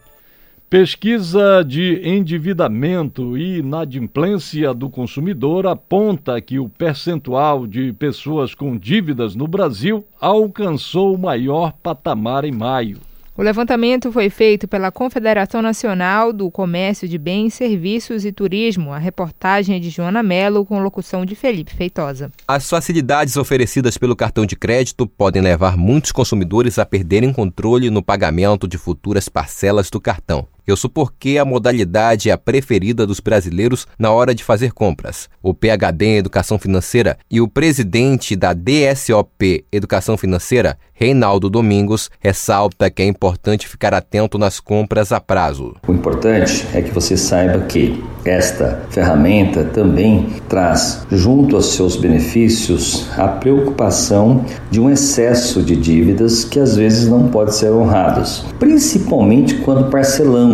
[0.67, 9.35] Pesquisa de endividamento e inadimplência do consumidor aponta que o percentual de pessoas com dívidas
[9.35, 12.97] no Brasil alcançou o maior patamar em maio.
[13.35, 18.93] O levantamento foi feito pela Confederação Nacional do Comércio de Bens, Serviços e Turismo.
[18.93, 22.31] A reportagem é de Joana Mello, com locução de Felipe Feitosa.
[22.47, 28.03] As facilidades oferecidas pelo cartão de crédito podem levar muitos consumidores a perderem controle no
[28.03, 30.47] pagamento de futuras parcelas do cartão.
[30.65, 35.27] Eu sou porque a modalidade é a preferida dos brasileiros na hora de fazer compras.
[35.41, 42.89] O PhD em Educação Financeira e o presidente da DSOP Educação Financeira, Reinaldo Domingos, ressalta
[42.89, 45.75] que é importante ficar atento nas compras a prazo.
[45.85, 53.09] O importante é que você saiba que esta ferramenta também traz, junto aos seus benefícios,
[53.17, 59.55] a preocupação de um excesso de dívidas que às vezes não pode ser honrados, principalmente
[59.55, 60.52] quando parcelamos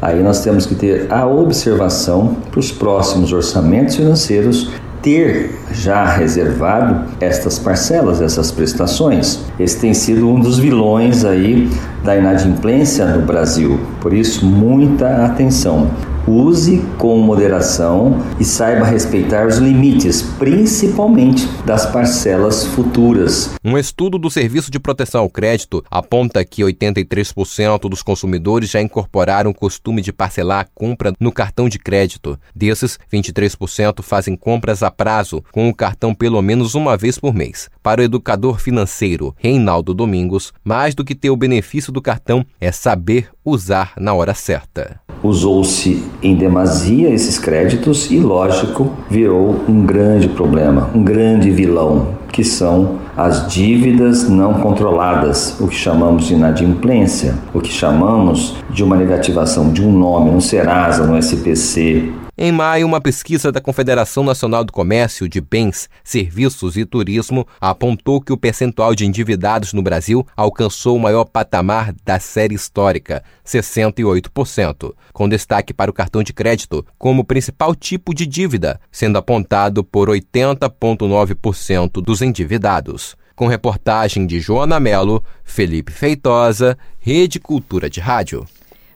[0.00, 4.70] Aí nós temos que ter a observação para os próximos orçamentos financeiros
[5.06, 9.38] ter já reservado estas parcelas, essas prestações.
[9.56, 11.70] Esse tem sido um dos vilões aí
[12.02, 13.78] da inadimplência no Brasil.
[14.00, 15.88] Por isso, muita atenção.
[16.28, 23.54] Use com moderação e saiba respeitar os limites, principalmente das parcelas futuras.
[23.64, 29.52] Um estudo do Serviço de Proteção ao Crédito aponta que 83% dos consumidores já incorporaram
[29.52, 32.36] o costume de parcelar a compra no cartão de crédito.
[32.52, 37.70] Desses, 23% fazem compras a prazo com o cartão pelo menos uma vez por mês.
[37.84, 42.72] Para o educador financeiro Reinaldo Domingos, mais do que ter o benefício do cartão é
[42.72, 45.05] saber usar na hora certa.
[45.26, 52.44] Usou-se em demasia esses créditos e, lógico, virou um grande problema, um grande vilão, que
[52.44, 58.94] são as dívidas não controladas, o que chamamos de inadimplência, o que chamamos de uma
[58.94, 64.62] negativação de um nome no Serasa, no SPC, em maio, uma pesquisa da Confederação Nacional
[64.62, 70.26] do Comércio de Bens, Serviços e Turismo apontou que o percentual de endividados no Brasil
[70.36, 76.84] alcançou o maior patamar da série histórica, 68%, com destaque para o cartão de crédito
[76.98, 83.16] como principal tipo de dívida, sendo apontado por 80,9% dos endividados.
[83.34, 88.46] Com reportagem de Joana Melo, Felipe Feitosa, Rede Cultura de Rádio.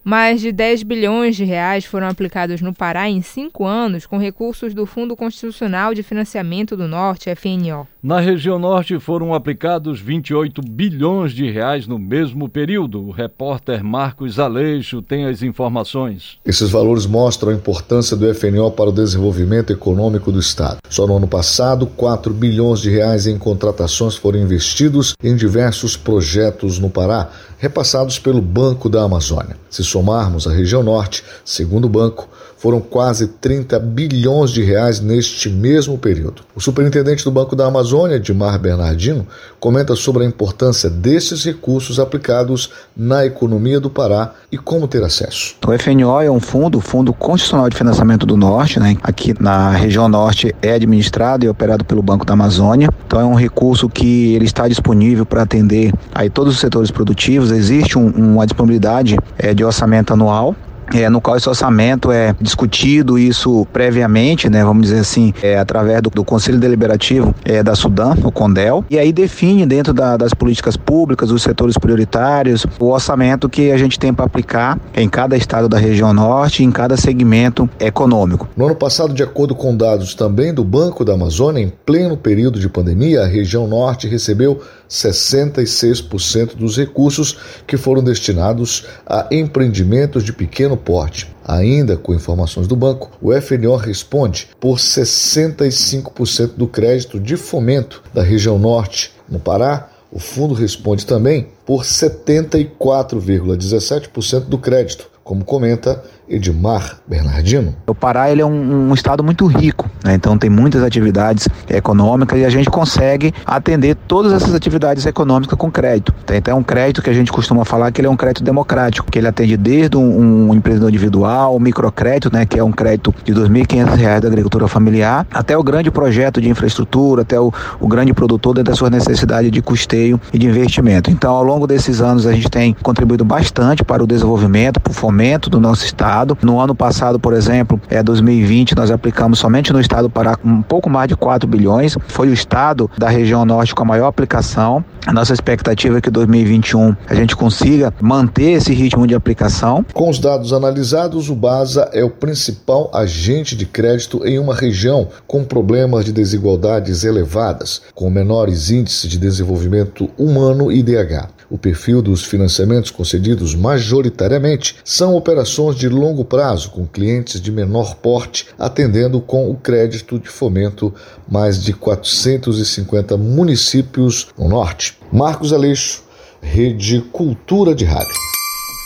[0.03, 4.73] Mais de 10 bilhões de reais foram aplicados no Pará em cinco anos com recursos
[4.73, 7.87] do Fundo Constitucional de Financiamento do Norte, FNO.
[8.03, 13.07] Na região norte foram aplicados 28 bilhões de reais no mesmo período.
[13.07, 16.39] O repórter Marcos Aleixo tem as informações.
[16.47, 20.79] Esses valores mostram a importância do FNO para o desenvolvimento econômico do Estado.
[20.89, 26.79] Só no ano passado, 4 bilhões de reais em contratações foram investidos em diversos projetos
[26.79, 27.29] no Pará,
[27.61, 29.57] repassados pelo Banco da Amazônia.
[29.69, 32.27] Se somarmos a região norte, segundo o banco,
[32.61, 36.43] foram quase 30 bilhões de reais neste mesmo período.
[36.55, 39.27] O superintendente do Banco da Amazônia, Dimar Bernardino,
[39.59, 45.55] comenta sobre a importância desses recursos aplicados na economia do Pará e como ter acesso.
[45.67, 48.95] O FNO é um fundo, Fundo Constitucional de Financiamento do Norte, né?
[49.03, 52.91] aqui na região norte é administrado e operado pelo Banco da Amazônia.
[53.07, 57.53] Então é um recurso que ele está disponível para atender aí todos os setores produtivos.
[57.53, 60.55] Existe um, uma disponibilidade é, de orçamento anual
[60.95, 66.03] é, no qual esse orçamento é discutido isso previamente, né, vamos dizer assim, é, através
[66.03, 70.35] do, do Conselho Deliberativo é, da Sudã, o CONDEL, e aí define dentro da, das
[70.35, 75.37] políticas públicas, os setores prioritários, o orçamento que a gente tem para aplicar em cada
[75.37, 78.49] estado da região norte, em cada segmento econômico.
[78.57, 82.59] No ano passado, de acordo com dados também do Banco da Amazônia, em pleno período
[82.59, 84.61] de pandemia, a região norte recebeu
[84.91, 91.31] 66% dos recursos que foram destinados a empreendimentos de pequeno porte.
[91.45, 98.23] Ainda com informações do banco, o FNO responde por 65% do crédito de fomento da
[98.23, 99.13] região norte.
[99.29, 107.75] No Pará, o fundo responde também por 74,17% do crédito, como comenta Edmar Bernardino.
[107.89, 110.15] O Pará ele é um, um estado muito rico, né?
[110.15, 115.71] então tem muitas atividades econômicas e a gente consegue atender todas essas atividades econômicas com
[115.71, 116.15] crédito.
[116.33, 119.11] Então é um crédito que a gente costuma falar que ele é um crédito democrático,
[119.11, 123.13] que ele atende desde um, um empreendedor individual, um microcrédito, né, que é um crédito
[123.25, 127.89] de R$ 2.500 da agricultura familiar, até o grande projeto de infraestrutura, até o, o
[127.89, 131.11] grande produtor dentro da sua necessidade de custeio e de investimento.
[131.11, 134.95] Então, ao longo desses anos, a gente tem contribuído bastante para o desenvolvimento, para o
[134.95, 136.39] fomento do nosso estado estado.
[136.43, 140.91] No ano passado, por exemplo, é 2020, nós aplicamos somente no estado para um pouco
[140.91, 141.97] mais de 4 bilhões.
[142.09, 144.85] Foi o estado da região norte com a maior aplicação.
[145.07, 149.85] A nossa expectativa é que 2021 a gente consiga manter esse ritmo de aplicação.
[149.95, 155.09] Com os dados analisados, o BASA é o principal agente de crédito em uma região
[155.27, 161.40] com problemas de desigualdades elevadas, com menores índices de desenvolvimento humano e DH.
[161.51, 167.97] O perfil dos financiamentos concedidos majoritariamente são operações de longo prazo, com clientes de menor
[167.97, 170.95] porte, atendendo com o crédito de fomento
[171.29, 174.97] mais de 450 municípios no norte.
[175.13, 176.05] Marcos Aleixo,
[176.41, 178.15] Rede Cultura de Rádio.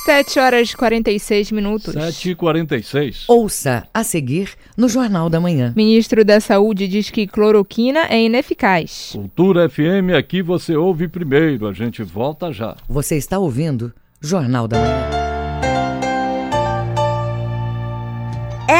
[0.04, 1.94] 7 horas e 46 minutos.
[1.94, 3.24] 7 e 46.
[3.26, 5.72] Ouça a seguir no Jornal da Manhã.
[5.74, 9.10] Ministro da Saúde diz que cloroquina é ineficaz.
[9.12, 11.66] Cultura FM, aqui você ouve primeiro.
[11.66, 12.76] A gente volta já.
[12.86, 15.24] Você está ouvindo Jornal da Manhã.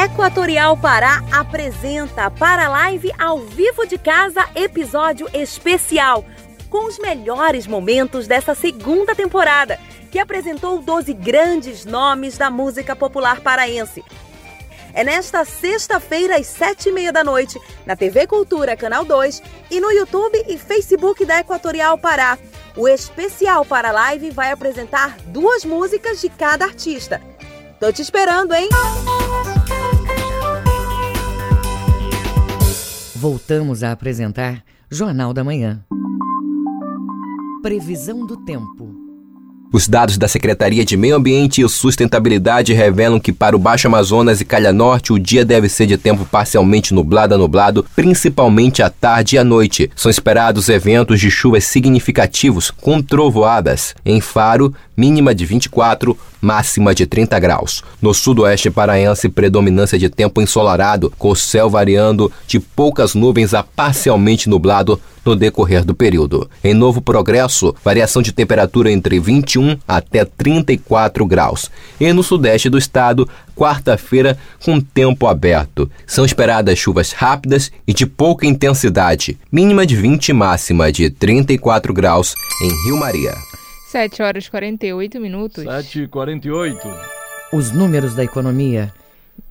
[0.03, 6.23] Equatorial Pará apresenta para live ao vivo de casa episódio especial
[6.75, 9.79] com os melhores momentos dessa segunda temporada
[10.11, 14.03] que apresentou 12 grandes nomes da música popular paraense.
[14.93, 19.79] É nesta sexta-feira, às sete e meia da noite, na TV Cultura Canal 2 e
[19.79, 22.37] no YouTube e Facebook da Equatorial Pará.
[22.75, 27.21] O especial para a live vai apresentar duas músicas de cada artista.
[27.79, 28.67] Tô te esperando, hein?
[33.15, 34.61] Voltamos a apresentar
[34.91, 35.81] Jornal da Manhã.
[37.65, 38.93] Previsão do tempo.
[39.73, 44.39] Os dados da Secretaria de Meio Ambiente e Sustentabilidade revelam que para o Baixo Amazonas
[44.39, 48.89] e Calha Norte o dia deve ser de tempo parcialmente nublado a nublado, principalmente à
[48.91, 49.89] tarde e à noite.
[49.95, 53.95] São esperados eventos de chuvas significativos com trovoadas.
[54.05, 57.83] Em Faro, mínima de 24, máxima de 30 graus.
[58.01, 63.63] No sudoeste paraense, predominância de tempo ensolarado, com o céu variando de poucas nuvens a
[63.63, 66.47] parcialmente nublado no decorrer do período.
[66.63, 71.71] Em Novo Progresso, variação de temperatura entre 21 até 34 graus.
[71.99, 75.89] E no sudeste do estado, quarta-feira, com tempo aberto.
[76.05, 82.35] São esperadas chuvas rápidas e de pouca intensidade, mínima de 20 máxima de 34 graus
[82.61, 83.54] em Rio Maria.
[83.95, 85.63] 7 horas e 48 minutos.
[85.63, 86.81] 7 e 48.
[87.53, 88.91] Os números da economia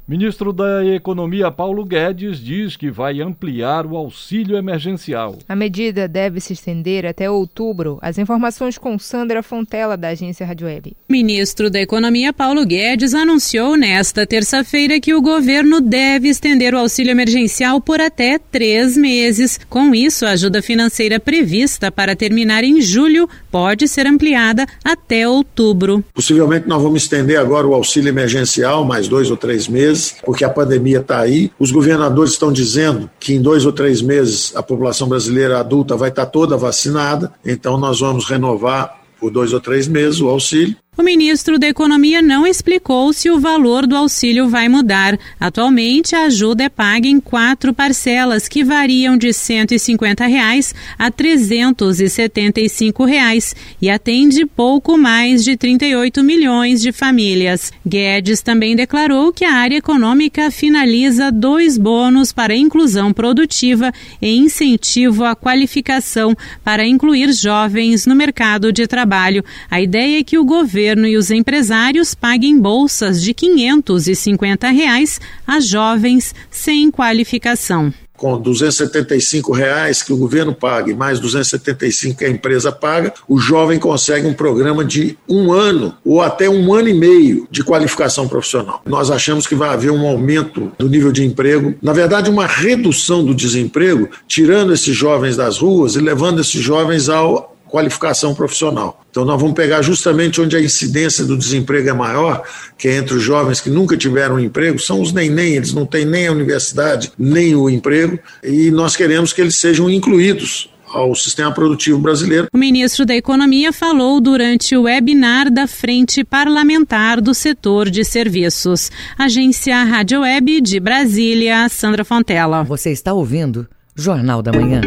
[0.06, 5.38] Ministro da Economia Paulo Guedes diz que vai ampliar o auxílio emergencial.
[5.48, 7.98] A medida deve se estender até outubro.
[8.02, 10.94] As informações com Sandra Fontela, da agência Rádio Web.
[11.08, 17.10] Ministro da Economia Paulo Guedes anunciou nesta terça-feira que o governo deve estender o auxílio
[17.10, 19.58] emergencial por até três meses.
[19.70, 26.04] Com isso, a ajuda financeira prevista para terminar em julho pode ser ampliada até outubro.
[26.12, 30.44] Possivelmente nós vamos estender agora o auxílio emergencial mais dois ou três meses meses, porque
[30.44, 31.50] a pandemia está aí.
[31.58, 36.08] Os governadores estão dizendo que em dois ou três meses a população brasileira adulta vai
[36.08, 40.76] estar tá toda vacinada, então nós vamos renovar por dois ou três meses o auxílio.
[40.96, 45.18] O ministro da Economia não explicou se o valor do auxílio vai mudar.
[45.40, 53.04] Atualmente, a ajuda é paga em quatro parcelas, que variam de 150 reais a 375
[53.04, 57.72] reais, e atende pouco mais de 38 milhões de famílias.
[57.84, 63.92] Guedes também declarou que a área econômica finaliza dois bônus para inclusão produtiva
[64.22, 69.44] e incentivo à qualificação para incluir jovens no mercado de trabalho.
[69.68, 75.18] A ideia é que o governo governo e os empresários paguem bolsas de 550 reais
[75.46, 82.24] a jovens sem qualificação com 275 reais que o governo paga e mais 275 que
[82.24, 86.88] a empresa paga, o jovem consegue um programa de um ano ou até um ano
[86.88, 88.80] e meio de qualificação profissional.
[88.86, 93.24] Nós achamos que vai haver um aumento do nível de emprego, na verdade uma redução
[93.24, 99.04] do desemprego, tirando esses jovens das ruas e levando esses jovens ao qualificação profissional.
[99.10, 102.44] Então, nós vamos pegar justamente onde a incidência do desemprego é maior,
[102.78, 105.84] que é entre os jovens que nunca tiveram um emprego, são os nem-nem, eles não
[105.84, 111.16] têm nem a universidade, nem o emprego, e nós queremos que eles sejam incluídos ao
[111.16, 112.46] sistema produtivo brasileiro.
[112.54, 118.92] O ministro da Economia falou durante o webinar da Frente Parlamentar do Setor de Serviços.
[119.18, 122.62] Agência Rádio Web de Brasília, Sandra Fontela.
[122.62, 123.66] Você está ouvindo
[123.96, 124.80] Jornal da Manhã.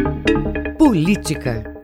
[0.78, 1.77] Política.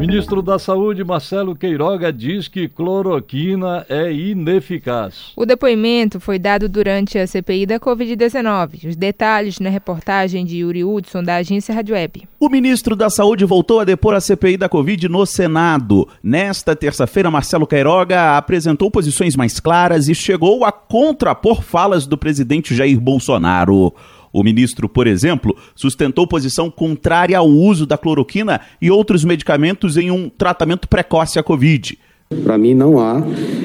[0.00, 5.32] Ministro da Saúde, Marcelo Queiroga, diz que cloroquina é ineficaz.
[5.36, 8.88] O depoimento foi dado durante a CPI da Covid-19.
[8.88, 12.26] Os detalhes na reportagem de Yuri Hudson, da agência Rádio Web.
[12.40, 16.08] O ministro da Saúde voltou a depor a CPI da Covid no Senado.
[16.22, 22.74] Nesta terça-feira, Marcelo Queiroga apresentou posições mais claras e chegou a contrapor falas do presidente
[22.74, 23.92] Jair Bolsonaro.
[24.32, 30.10] O ministro, por exemplo, sustentou posição contrária ao uso da cloroquina e outros medicamentos em
[30.10, 31.98] um tratamento precoce à Covid.
[32.44, 33.20] Para mim, não há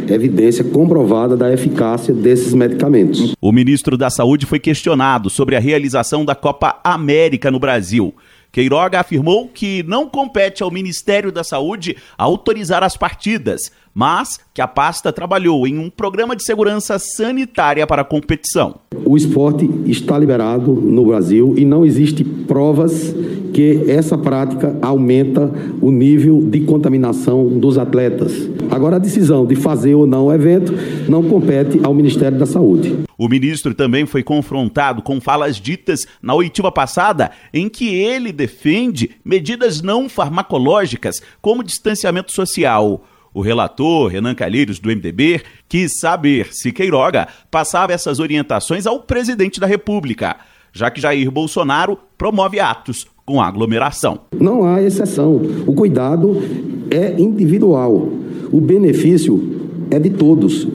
[0.09, 3.35] evidência comprovada da eficácia desses medicamentos.
[3.39, 8.11] O ministro da Saúde foi questionado sobre a realização da Copa América no Brasil.
[8.51, 14.67] Queiroga afirmou que não compete ao Ministério da Saúde autorizar as partidas, mas que a
[14.67, 18.75] pasta trabalhou em um programa de segurança sanitária para a competição.
[19.05, 23.15] O esporte está liberado no Brasil e não existe provas
[23.53, 25.49] que essa prática aumenta
[25.81, 28.49] o nível de contaminação dos atletas.
[28.69, 30.73] Agora a decisão de fazer ou não o evento
[31.09, 33.05] não compete ao Ministério da Saúde.
[33.17, 39.11] O ministro também foi confrontado com falas ditas na oitiva passada em que ele defende
[39.23, 43.01] medidas não farmacológicas como distanciamento social.
[43.35, 49.59] O relator, Renan Calheiros, do MDB, quis saber se Queiroga passava essas orientações ao presidente
[49.59, 50.37] da República,
[50.71, 54.21] já que Jair Bolsonaro promove atos com aglomeração.
[54.39, 55.41] Não há exceção.
[55.67, 56.41] O cuidado
[56.89, 58.09] é individual.
[58.53, 60.65] O benefício é de todos.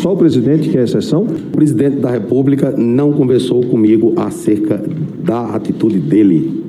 [0.00, 1.22] Só o presidente que é exceção?
[1.22, 4.82] O presidente da República não conversou comigo acerca
[5.20, 6.67] da atitude dele.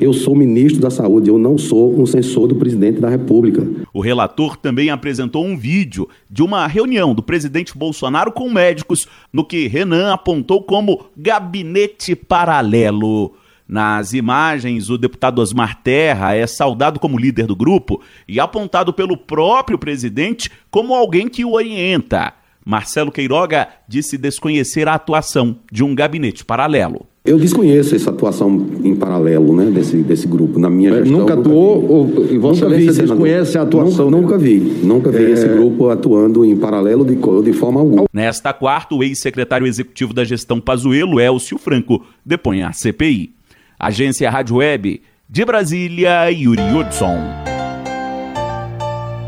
[0.00, 3.66] Eu sou ministro da Saúde, eu não sou um censor do presidente da República.
[3.92, 9.44] O relator também apresentou um vídeo de uma reunião do presidente Bolsonaro com médicos, no
[9.44, 13.34] que Renan apontou como gabinete paralelo.
[13.68, 19.18] Nas imagens, o deputado Osmar Terra é saudado como líder do grupo e apontado pelo
[19.18, 22.32] próprio presidente como alguém que o orienta.
[22.64, 27.06] Marcelo Queiroga disse desconhecer a atuação de um gabinete paralelo.
[27.22, 30.58] Eu desconheço essa atuação em paralelo, né, desse, desse grupo.
[30.58, 34.10] Na minha gestão, nunca atuou, ou, e Vossa Excelência desconhece a atuação?
[34.10, 35.30] Nunca, nunca vi, nunca vi é...
[35.30, 38.04] esse grupo atuando em paralelo de, de forma alguma.
[38.10, 43.34] Nesta quarta, o ex-secretário executivo da gestão Pazuello, Elcio Franco, depõe a CPI.
[43.78, 47.18] Agência Rádio Web, de Brasília, Yuri Hudson.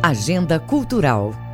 [0.02, 1.51] Agenda Cultural.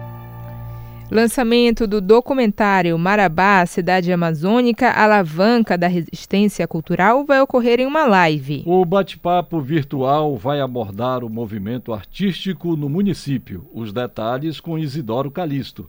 [1.10, 8.62] Lançamento do documentário Marabá, Cidade Amazônica, Alavanca da Resistência Cultural, vai ocorrer em uma live.
[8.66, 13.66] O bate-papo virtual vai abordar o movimento artístico no município.
[13.72, 15.88] Os detalhes com Isidoro Calixto.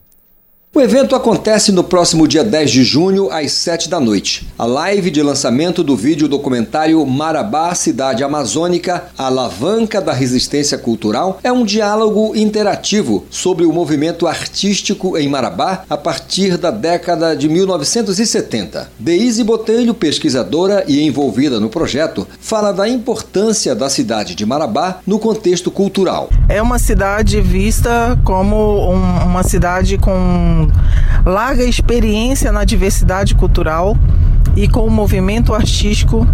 [0.72, 4.46] O evento acontece no próximo dia 10 de junho, às 7 da noite.
[4.56, 11.50] A live de lançamento do vídeo documentário Marabá, Cidade Amazônica, Alavanca da Resistência Cultural, é
[11.50, 18.92] um diálogo interativo sobre o movimento artístico em Marabá a partir da década de 1970.
[18.96, 25.18] Deise Botelho, pesquisadora e envolvida no projeto, fala da importância da cidade de Marabá no
[25.18, 26.30] contexto cultural.
[26.48, 30.59] É uma cidade vista como um, uma cidade com
[31.24, 33.96] larga experiência na diversidade cultural
[34.56, 36.26] e com o movimento artístico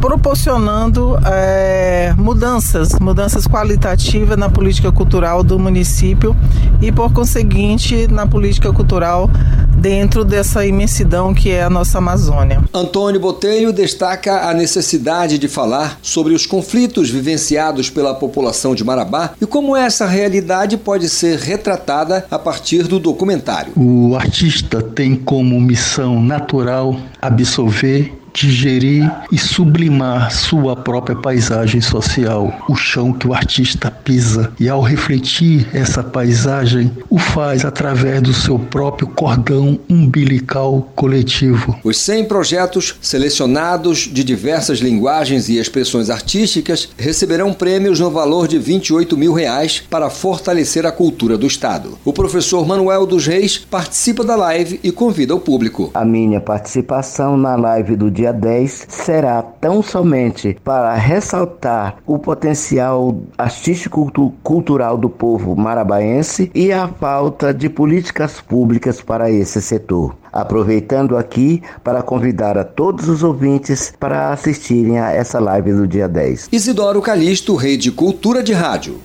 [0.00, 6.36] proporcionando é, mudanças, mudanças qualitativas na política cultural do município
[6.80, 9.28] e, por conseguinte, na política cultural
[9.76, 12.62] dentro dessa imensidão que é a nossa Amazônia.
[12.72, 19.32] Antônio Botelho destaca a necessidade de falar sobre os conflitos vivenciados pela população de Marabá
[19.40, 23.72] e como essa realidade pode ser retratada a partir do documentário.
[23.76, 32.74] O artista tem como missão natural absolver digerir e sublimar sua própria paisagem social, o
[32.74, 34.52] chão que o artista pisa.
[34.58, 41.78] E ao refletir essa paisagem, o faz através do seu próprio cordão umbilical coletivo.
[41.84, 48.58] Os 100 projetos selecionados de diversas linguagens e expressões artísticas receberão prêmios no valor de
[48.58, 51.98] 28 mil reais para fortalecer a cultura do Estado.
[52.04, 55.90] O professor Manuel dos Reis participa da live e convida o público.
[55.94, 62.20] A minha participação na live do dia dia 10 será tão somente para ressaltar o
[62.20, 71.16] potencial artístico-cultural do povo marabaense e a falta de políticas públicas para esse setor aproveitando
[71.16, 76.48] aqui para convidar a todos os ouvintes para assistirem a essa live do dia 10.
[76.50, 78.98] Isidoro Calixto, Rede Cultura de Rádio.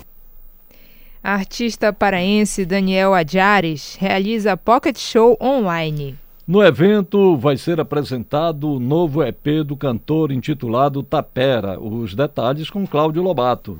[1.22, 6.15] artista paraense Daniel Adjares realiza Pocket Show online.
[6.48, 11.78] No evento vai ser apresentado o novo EP do cantor intitulado Tapera.
[11.78, 13.78] Os detalhes com Cláudio Lobato.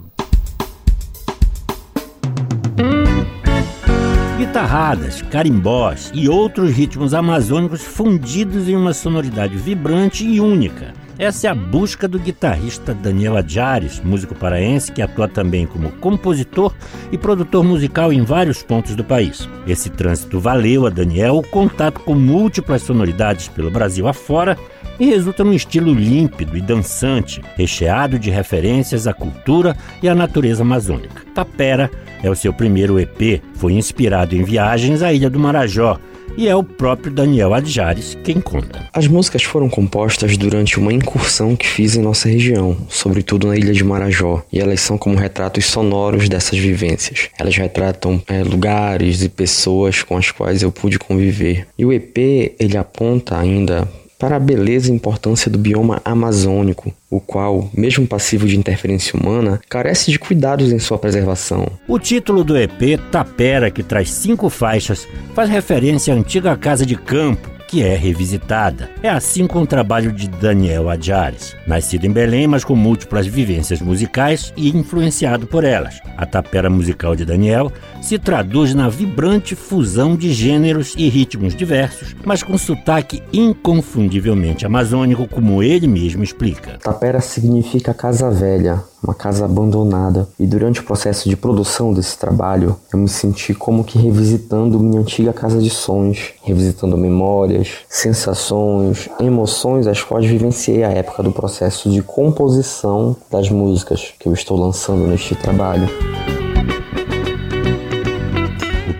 [4.38, 11.49] Guitarradas, carimbós e outros ritmos amazônicos fundidos em uma sonoridade vibrante e única essa é
[11.49, 16.74] a busca do guitarrista Daniel Adjares, músico paraense que atua também como compositor
[17.11, 19.49] e produtor musical em vários pontos do país.
[19.65, 24.57] Esse trânsito valeu a Daniel o contato com múltiplas sonoridades pelo Brasil afora
[24.99, 30.63] e resulta num estilo límpido e dançante, recheado de referências à cultura e à natureza
[30.63, 31.24] amazônica.
[31.34, 31.89] Tapera
[32.24, 35.99] é o seu primeiro EP, foi inspirado em viagens à Ilha do Marajó,
[36.38, 38.88] e é o próprio Daniel Adjares quem conta.
[38.93, 43.73] As músicas foram compostas durante uma incursão que fiz em nossa região, sobretudo na ilha
[43.73, 47.29] de Marajó, e elas são como retratos sonoros dessas vivências.
[47.39, 51.67] Elas retratam é, lugares e pessoas com as quais eu pude conviver.
[51.77, 52.17] E o EP
[52.59, 53.88] ele aponta ainda
[54.18, 59.59] para a beleza e importância do bioma amazônico, o qual, mesmo passivo de interferência humana,
[59.70, 61.68] carece de cuidados em sua preservação.
[61.88, 66.95] O título do EP, Tapera, que traz cinco faixas, faz referência à antiga casa de
[66.95, 68.89] campo que é revisitada.
[69.03, 73.82] É assim com o trabalho de Daniel Adjares, nascido em Belém, mas com múltiplas vivências
[73.82, 75.99] musicais e influenciado por elas.
[76.15, 77.72] A tapera musical de Daniel
[78.07, 85.27] se traduz na vibrante fusão de gêneros e ritmos diversos, mas com sotaque inconfundivelmente amazônico,
[85.27, 86.77] como ele mesmo explica.
[86.81, 92.77] Tapera significa casa velha, uma casa abandonada, e durante o processo de produção desse trabalho,
[92.93, 99.85] eu me senti como que revisitando minha antiga casa de sonhos, revisitando memórias, sensações, emoções
[99.85, 105.05] as quais vivenciei a época do processo de composição das músicas que eu estou lançando
[105.05, 105.89] neste trabalho.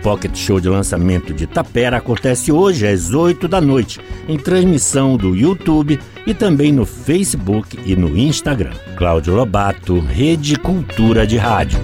[0.08, 5.36] Pocket Show de lançamento de Tapera acontece hoje às 8 da noite, em transmissão do
[5.36, 8.72] YouTube e também no Facebook e no Instagram.
[8.96, 11.78] Cláudio Lobato, Rede Cultura de Rádio.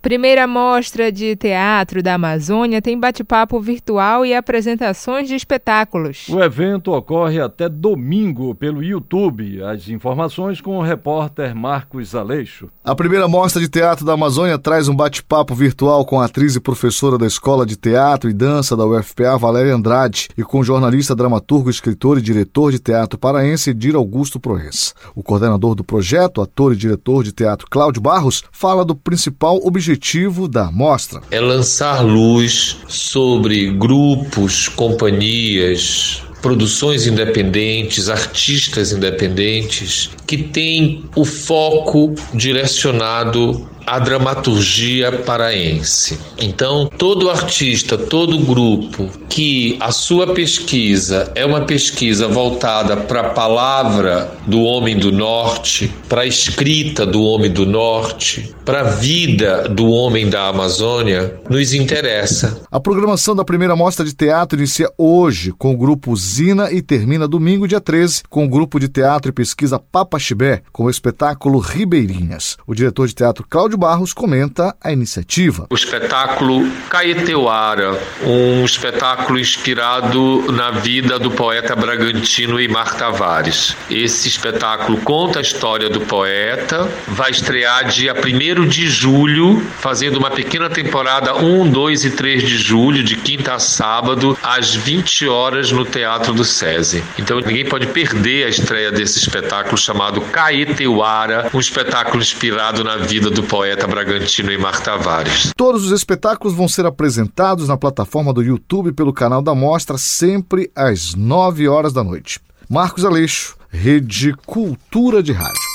[0.00, 6.28] Primeira mostra de teatro da Amazônia tem bate-papo virtual e apresentações de espetáculos.
[6.28, 9.60] O evento ocorre até domingo pelo YouTube.
[9.64, 12.68] As informações com o repórter Marcos Aleixo.
[12.84, 16.60] A primeira mostra de teatro da Amazônia traz um bate-papo virtual com a atriz e
[16.60, 21.14] professora da Escola de Teatro e Dança da UFPA, Valéria Andrade, e com o jornalista,
[21.14, 24.94] dramaturgo, escritor e diretor de teatro paraense, Dir Augusto Proença.
[25.16, 29.87] O coordenador do projeto, ator e diretor de teatro Cláudio Barros, fala do principal objetivo
[29.88, 31.22] objetivo da mostra.
[31.30, 43.66] É lançar luz sobre grupos, companhias, produções independentes, artistas independentes que têm o foco direcionado
[43.88, 46.18] a dramaturgia paraense.
[46.38, 53.30] Então, todo artista, todo grupo que a sua pesquisa é uma pesquisa voltada para a
[53.30, 59.68] palavra do homem do norte, para a escrita do homem do norte, para a vida
[59.68, 62.60] do homem da Amazônia, nos interessa.
[62.70, 67.26] A programação da primeira mostra de teatro inicia hoje com o grupo Zina e termina
[67.26, 71.58] domingo, dia 13, com o grupo de teatro e pesquisa Papa Chibé, com o espetáculo
[71.58, 72.58] Ribeirinhas.
[72.66, 75.68] O diretor de teatro Cláudio Barros comenta a iniciativa.
[75.70, 83.76] O espetáculo Caeteuara, um espetáculo inspirado na vida do poeta bragantino Eimar Tavares.
[83.88, 90.30] Esse espetáculo conta a história do poeta, vai estrear dia 1 de julho, fazendo uma
[90.30, 95.70] pequena temporada 1, 2 e 3 de julho, de quinta a sábado, às 20 horas
[95.70, 97.04] no Teatro do SESI.
[97.16, 103.30] Então ninguém pode perder a estreia desse espetáculo chamado Caeteuara, um espetáculo inspirado na vida
[103.30, 105.52] do poeta bragantino Eimar Tavares.
[105.56, 110.70] Todos os espetáculos vão ser apresentados na plataforma do YouTube pelo canal da Mostra, sempre
[110.74, 112.40] às 9 horas da noite.
[112.68, 115.67] Marcos Aleixo, Rede Cultura de Rádio.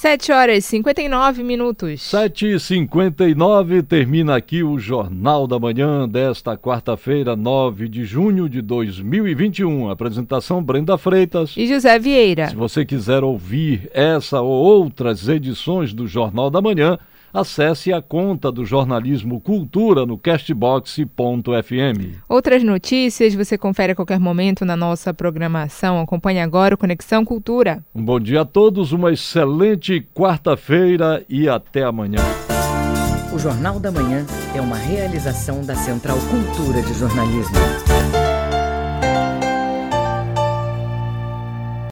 [0.00, 2.02] 7 horas e 59 minutos.
[2.02, 8.62] 7 e 59 termina aqui o Jornal da Manhã desta quarta-feira, 9 de junho de
[8.62, 9.90] 2021.
[9.90, 12.48] Apresentação Brenda Freitas e José Vieira.
[12.48, 16.96] Se você quiser ouvir essa ou outras edições do Jornal da Manhã,
[17.32, 21.08] acesse a conta do Jornalismo Cultura no castbox.fm.
[22.28, 26.00] Outras notícias você confere a qualquer momento na nossa programação.
[26.00, 27.84] Acompanhe agora o Conexão Cultura.
[27.94, 32.20] Um bom dia a todos, uma excelente quarta-feira e até amanhã.
[33.32, 34.24] O Jornal da Manhã
[34.54, 37.56] é uma realização da Central Cultura de Jornalismo.